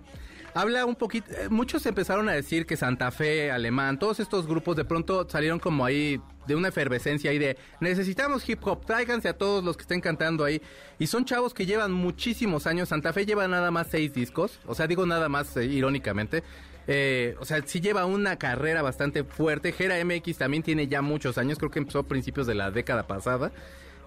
[0.54, 1.32] habla un poquito.
[1.32, 5.60] eh, Muchos empezaron a decir que Santa Fe, Alemán, todos estos grupos de pronto salieron
[5.60, 9.82] como ahí de una efervescencia ahí de necesitamos hip hop, tráiganse a todos los que
[9.82, 10.62] estén cantando ahí.
[11.00, 12.90] Y son chavos que llevan muchísimos años.
[12.90, 16.44] Santa Fe lleva nada más seis discos, o sea, digo nada más eh, irónicamente.
[16.86, 19.72] Eh, o sea, sí lleva una carrera bastante fuerte.
[19.72, 23.08] Gera MX también tiene ya muchos años, creo que empezó a principios de la década
[23.08, 23.52] pasada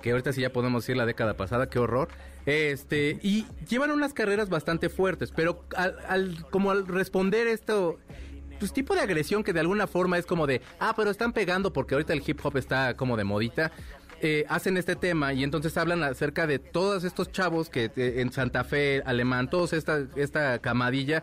[0.03, 2.09] que ahorita sí ya podemos decir la década pasada, qué horror.
[2.47, 7.99] Este, y llevan unas carreras bastante fuertes, pero al, como al responder esto,
[8.61, 11.73] pues tipo de agresión que de alguna forma es como de, ah, pero están pegando
[11.73, 13.73] porque ahorita el hip hop está como de modita.
[14.23, 18.33] eh, hacen este tema y entonces hablan acerca de todos estos chavos que eh, en
[18.33, 21.23] Santa Fe, Alemán, todos esta, esta camadilla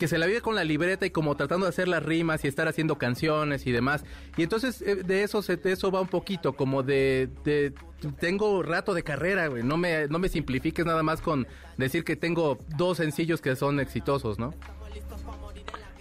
[0.00, 2.48] que se la vive con la libreta y como tratando de hacer las rimas y
[2.48, 4.02] estar haciendo canciones y demás.
[4.38, 7.74] Y entonces eh, de eso se, de eso va un poquito, como de, de
[8.18, 9.62] tengo rato de carrera, güey.
[9.62, 11.46] No me, no me simplifiques nada más con
[11.76, 14.54] decir que tengo dos sencillos que son exitosos, ¿no?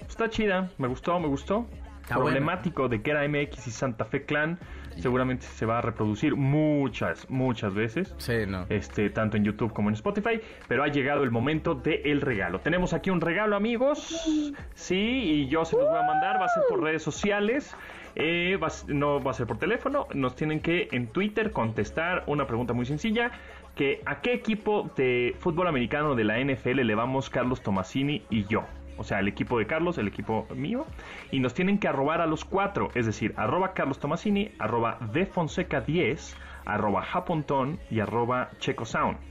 [0.08, 1.68] Está chida, me gustó, me gustó.
[2.02, 4.58] Está Problemático de que era MX y Santa Fe Clan.
[5.00, 8.14] Seguramente se va a reproducir muchas, muchas veces.
[8.18, 8.66] Sí, no.
[8.70, 12.60] Este, tanto en YouTube como en Spotify, pero ha llegado el momento del regalo.
[12.60, 14.54] Tenemos aquí un regalo, amigos.
[14.74, 17.76] Sí, y yo se los voy a mandar, va a ser por redes sociales.
[18.16, 20.08] eh, va no va a ser por teléfono.
[20.14, 23.32] Nos tienen que en Twitter contestar una pregunta muy sencilla.
[23.76, 28.45] Que ¿A qué equipo de fútbol americano de la NFL le vamos Carlos Tomasini y
[28.45, 28.66] yo?
[29.00, 30.86] O sea, el equipo de Carlos, el equipo mío.
[31.32, 32.89] Y nos tienen que arrobar a los cuatro.
[32.93, 36.36] Es decir, arroba Carlos Tomasini, arroba defonseca10,
[36.66, 39.29] arroba japontón y arroba checosound.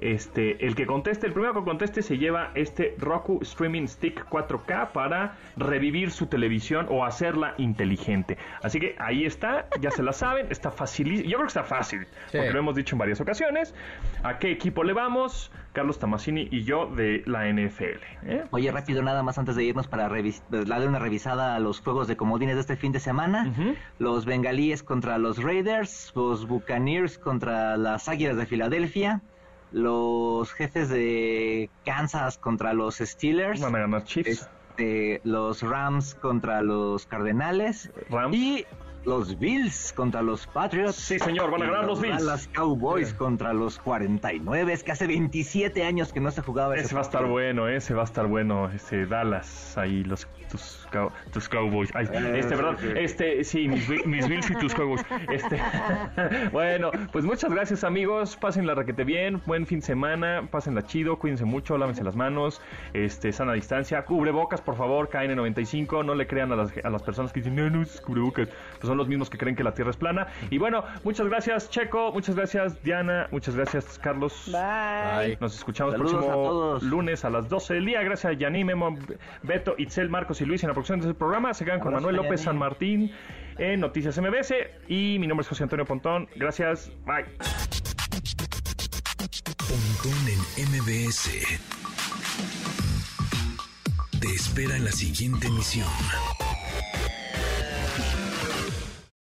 [0.00, 4.92] Este, el que conteste, el primero que conteste se lleva este Roku Streaming Stick 4K
[4.92, 8.38] para revivir su televisión o hacerla inteligente.
[8.62, 11.22] Así que ahí está, ya se la saben, está fácil.
[11.24, 12.38] Yo creo que está fácil, Sí.
[12.38, 13.74] porque lo hemos dicho en varias ocasiones.
[14.22, 15.52] ¿A qué equipo le vamos?
[15.72, 18.00] Carlos Tamasini y yo de la NFL.
[18.26, 18.44] ¿eh?
[18.50, 22.08] Oye, rápido, nada más antes de irnos para revis- darle una revisada a los juegos
[22.08, 23.52] de comodines de este fin de semana.
[23.98, 29.20] Los bengalíes contra los Raiders, los Buccaneers contra las Águilas de Filadelfia,
[29.72, 34.48] los jefes de Kansas contra los Steelers, Van a ganar Chiefs.
[34.76, 38.36] este, los Rams contra los Cardenales Rams.
[38.36, 38.64] y
[39.04, 40.96] los Bills contra los Patriots.
[40.96, 42.18] Sí, señor, van a ganar los Bills.
[42.24, 46.94] Dallas Cowboys contra los 49, es que hace 27 años que no se jugaba Ese
[46.94, 51.10] va a estar bueno, ese va a estar bueno, ese Dallas, ahí los tus, cow-
[51.32, 51.90] tus Cowboys.
[51.94, 52.86] Ay, Eh, este, perdón, sí.
[52.96, 55.04] este, sí, mis, Bi- mis Bills y tus Cowboys.
[55.30, 55.60] Este,
[56.52, 61.44] bueno, pues muchas gracias amigos, pásenla requete bien, buen fin de semana, pásenla chido, cuídense
[61.44, 62.60] mucho, lávense las manos,
[62.92, 67.32] este, sana distancia, cubrebocas por favor, KN95, no le crean a las, a las personas
[67.32, 69.90] que dicen, no, no, es cubrebocas, pues son los mismos que creen que la Tierra
[69.90, 70.26] es plana.
[70.50, 74.50] Y bueno, muchas gracias Checo, muchas gracias Diana, muchas gracias Carlos.
[74.52, 75.36] Bye.
[75.40, 76.82] Nos escuchamos el a próximo todos.
[76.82, 78.02] lunes a las 12 del día.
[78.02, 78.96] Gracias Memo,
[79.42, 81.54] Beto, Itzel, Marcos y Luis en la producción de este programa.
[81.54, 82.42] Se quedan con Manuel López.
[82.42, 83.12] San Martín
[83.58, 84.54] en Noticias MBS.
[84.88, 86.28] Y mi nombre es José Antonio Pontón.
[86.36, 86.92] Gracias.
[87.04, 87.24] Bye.
[89.68, 91.30] Pontón en MBS.
[94.20, 95.88] Te espera en la siguiente emisión.